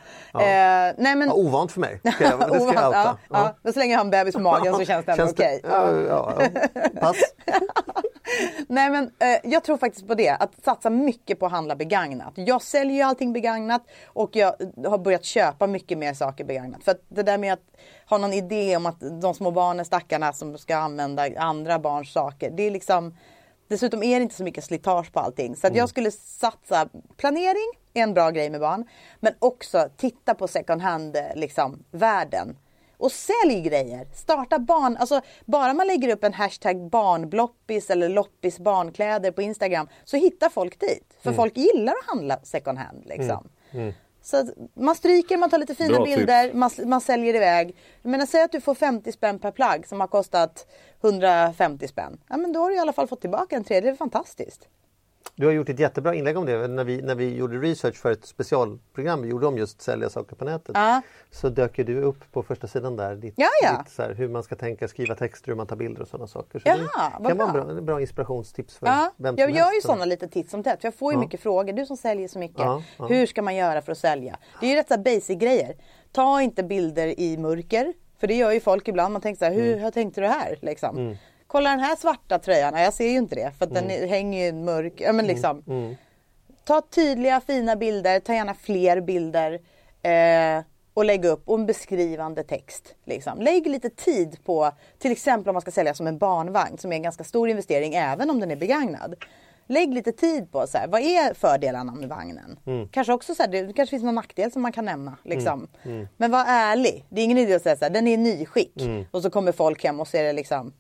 [0.98, 1.32] nej men...
[1.32, 2.00] Ovant för mig.
[2.02, 3.16] Jag, det ska jag outa.
[3.30, 5.60] ja, så länge jag har en bebis på magen så känns det ändå okej.
[6.08, 6.32] Ja.
[7.00, 7.16] Pass.
[8.68, 12.32] Nej men eh, jag tror faktiskt på det, att satsa mycket på att handla begagnat.
[12.34, 14.54] Jag säljer ju allting begagnat och jag
[14.86, 16.84] har börjat köpa mycket mer saker begagnat.
[16.84, 17.76] För att det där med att
[18.08, 22.50] ha någon idé om att de små barnen, stackarna som ska använda andra barns saker.
[22.50, 23.14] Det är liksom
[23.68, 25.56] Dessutom är det inte så mycket slitage på allting.
[25.56, 28.84] Så att jag skulle satsa, planering är en bra grej med barn.
[29.20, 32.56] Men också titta på second hand liksom, världen.
[32.98, 34.06] Och sälj grejer.
[34.14, 34.96] Starta barn.
[34.96, 40.48] Alltså bara man lägger upp en hashtag barnbloppis eller loppis barnkläder på Instagram så hittar
[40.48, 41.16] folk dit.
[41.22, 43.48] För folk gillar att handla second hand liksom.
[44.22, 47.76] Så att man stryker, man tar lite fina Bra bilder, man, man säljer iväg.
[48.02, 50.66] Menar säg att du får 50 spänn per plagg som har kostat
[51.02, 52.20] 150 spänn.
[52.28, 54.68] Ja men då har du i alla fall fått tillbaka en tredje, det är fantastiskt.
[55.34, 56.68] Du har gjort ett jättebra inlägg om det.
[56.68, 60.36] När vi, när vi gjorde research för ett specialprogram vi gjorde om just sälja saker
[60.36, 60.70] på nätet.
[60.74, 61.02] Ja.
[61.30, 63.16] Så dök ju du upp på första sidan där.
[63.16, 63.82] Ditt, Ja, ja.
[63.84, 66.26] Ditt, så här, hur man ska tänka, skriva texter, hur man tar bilder och sådana
[66.26, 66.58] saker.
[66.58, 66.78] Så Jaha,
[67.20, 67.60] det kan vara bra.
[67.60, 69.86] en bra, en bra inspirationstips för Ja, vem som jag gör ju helst.
[69.86, 70.80] sådana lite titt som tätt.
[70.80, 71.72] För jag får ju mycket frågor.
[71.72, 72.66] Du som säljer så mycket.
[73.08, 74.36] Hur ska man göra för att sälja?
[74.60, 75.74] Det är ju rätt så basic grejer.
[76.12, 77.92] Ta inte bilder i mörker.
[78.20, 79.12] För det gör ju folk ibland.
[79.12, 79.84] Man tänker så här, hur, Mm.
[79.84, 80.58] hur tänkte du här?
[80.62, 81.16] Liksom.
[81.50, 82.74] Kolla den här svarta tröjan.
[82.82, 83.50] Jag ser ju inte det.
[83.58, 83.88] För att Mm.
[83.88, 84.92] den hänger ju mörk.
[84.96, 85.62] Ja, men liksom.
[86.64, 88.20] Ta tydliga fina bilder.
[88.20, 89.52] Ta gärna fler bilder.
[90.02, 92.94] Eh, och lägg upp och en beskrivande text.
[93.04, 93.40] Liksom.
[93.40, 96.96] Lägg lite tid på, till exempel om man ska sälja som en barnvagn som är
[96.96, 99.14] en ganska stor investering även om den är begagnad.
[99.66, 102.58] Lägg lite tid på så här, vad är fördelarna med vagnen?
[102.92, 105.16] Kanske också så här, det kanske finns någon nackdel som man kan nämna.
[105.24, 105.68] Liksom.
[106.16, 107.04] Men var ärlig.
[107.08, 108.74] Det är ingen idé att säga så här, den är i nyskick.
[109.10, 110.72] Och så kommer folk hem och ser det liksom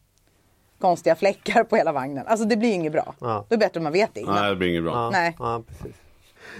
[0.80, 2.24] konstiga fläckar på hela vagnen.
[2.26, 3.14] Alltså det blir ju inget bra.
[3.20, 3.26] Ja.
[3.48, 4.34] Då är det bättre om man vet det innan.
[4.34, 4.92] Nej, det blir inget bra.
[4.92, 5.36] Ja, Nej.
[5.38, 5.96] Ja, precis.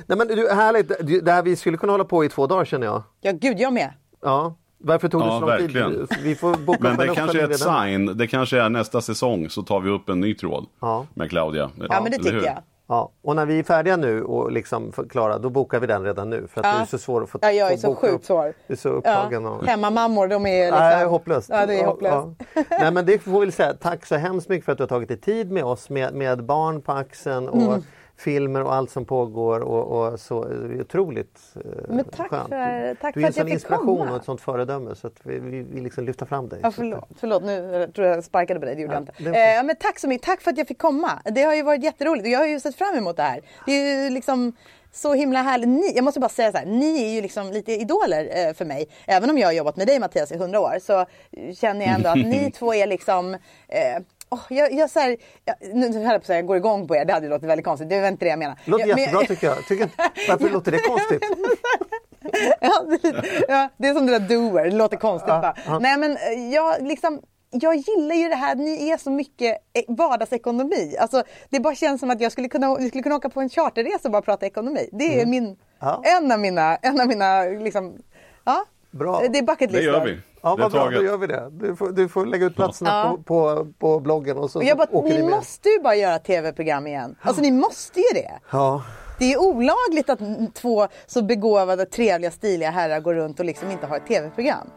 [0.07, 1.25] Nej, men du, härligt.
[1.25, 3.03] Det här vi skulle kunna hålla på i två dagar känner jag.
[3.21, 3.91] Ja gud, jag med.
[4.23, 4.55] Ja.
[4.81, 5.93] Varför tog det så lång verkligen.
[6.07, 6.19] tid?
[6.23, 7.83] Vi får boka Men det kanske är ett redan.
[7.85, 8.16] sign.
[8.19, 11.07] Det kanske är nästa säsong så tar vi upp en ny tråd Ja.
[11.14, 11.71] med Claudia.
[11.89, 12.59] Ja, men det tycker jag.
[12.91, 16.30] Ja, och när vi är färdiga nu och liksom klara, då bokar vi den redan
[16.30, 16.47] nu.
[16.51, 16.72] För att Ja.
[16.72, 18.55] det är så svårt att få Ja, jag är så sjukt svår.
[18.66, 19.45] Du är så upptagen.
[19.45, 19.51] Ja.
[19.51, 20.78] av- Hemmamammor, de är liksom...
[20.80, 21.49] Nej, hopplöst.
[21.49, 22.26] Ja, det är hopplöst.
[22.55, 22.62] Ja.
[22.70, 23.74] Nej, men det får vi säga.
[23.74, 26.45] Tack så hemskt mycket för att du har tagit dig tid med oss med, med
[26.45, 27.82] barn på axeln och Mm.
[28.19, 32.49] Filmer och allt som pågår och, och så är otroligt eh, Men tack skönt.
[32.49, 34.11] för- tack du är en sån inspiration komma.
[34.11, 36.59] och ett sånt föredöme så att vi, vi, vi liksom lyfter fram dig.
[36.62, 39.41] Ja, förlåt, förlåt, nu tror jag sparkade på dig, det gjorde Ja, jag inte.
[39.41, 41.11] Eh, men tack så mycket, tack för att jag fick komma.
[41.25, 43.41] Det har ju varit jätteroligt och jag har ju sett fram emot det här.
[43.66, 44.53] Det är ju liksom
[44.93, 45.69] så himla härligt.
[45.69, 48.64] Ni, jag måste bara säga så här, ni är ju liksom lite idoler eh, för
[48.64, 48.89] mig.
[49.07, 51.07] Även om jag har jobbat med dig Mattias i hundra år så
[51.55, 53.35] känner jag ändå att ni två är liksom
[53.69, 56.57] eh, åh, jag, jag, så här, jag, nu höll jag på att säga jag går
[56.57, 57.89] igång på er, det hade ju låtit väldigt konstigt.
[57.89, 58.59] Det var inte det jag menar.
[58.64, 59.66] Det låter jag, men- jättebra tycker jag.
[59.66, 59.89] Tycker,
[60.29, 61.22] varför låter det konstigt?
[62.61, 65.55] ja, det, ja, det är som det där doer, det låter konstigt bara.
[65.81, 67.20] Nej men eh, jag liksom
[67.51, 70.97] jag gillar ju det här, ni är så mycket eh, vardagsekonomi.
[71.01, 73.49] Alltså, det bara känns som att jag skulle kunna, vi skulle kunna åka på en
[73.49, 74.89] charterresa och bara prata ekonomi.
[74.93, 75.57] Det är min, Mm.
[75.81, 76.03] Ja.
[76.05, 77.99] en av mina, en av mina liksom,
[78.45, 78.64] ja.
[78.91, 79.22] Bra.
[79.31, 80.18] Det är bucket Det gör vi.
[80.49, 81.49] Ja, vad bra, då gör vi det.
[81.53, 83.11] Du får, du får lägga ut platserna Ja.
[83.11, 85.30] på, på, på bloggen och så Och jag bara, åker ni med.
[85.30, 87.16] måste ju bara göra tv-program igen.
[87.22, 88.30] Alltså ni måste ju det.
[88.51, 88.82] Ja.
[89.18, 90.18] Det är olagligt att
[90.55, 94.70] två så begåvade, trevliga, stiliga herrar går runt och liksom inte har ett tv-program.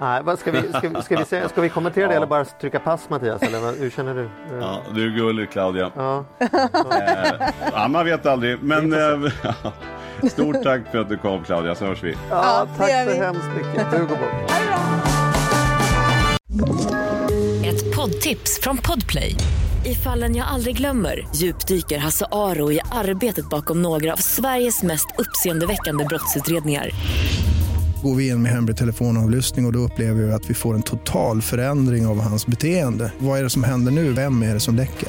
[0.00, 2.44] Nej, vad ska, vi, ska, vi, ska, vi, säga- ska vi kommentera det eller bara
[2.44, 3.42] trycka pass Mattias?
[3.42, 4.28] Eller vad, hur känner du?
[4.60, 5.90] Ja, du är gullig Claudia.
[5.96, 6.24] Ja.
[6.38, 8.62] Eh, ja, man vet aldrig.
[8.62, 8.98] Men eh,
[10.30, 12.10] stort tack för att du kom Claudia, så hörs vi.
[12.12, 13.16] Ja, Ja, tack så vi.
[13.16, 13.90] hemskt mycket.
[13.90, 14.50] Du går bort.
[17.66, 19.36] Ett poddtips från Podplay.
[19.84, 25.06] I fallen jag aldrig glömmer djupdyker Hasse Aro i arbetet bakom några av Sveriges mest
[25.18, 26.90] uppseendeväckande brottsutredningar.
[28.02, 30.82] Går vi in med hemlig telefonavlyssning och, och då upplever vi att vi får en
[30.82, 33.12] total förändring av hans beteende.
[33.18, 34.12] Vad är det som händer nu?
[34.12, 35.08] Vem är det som läcker?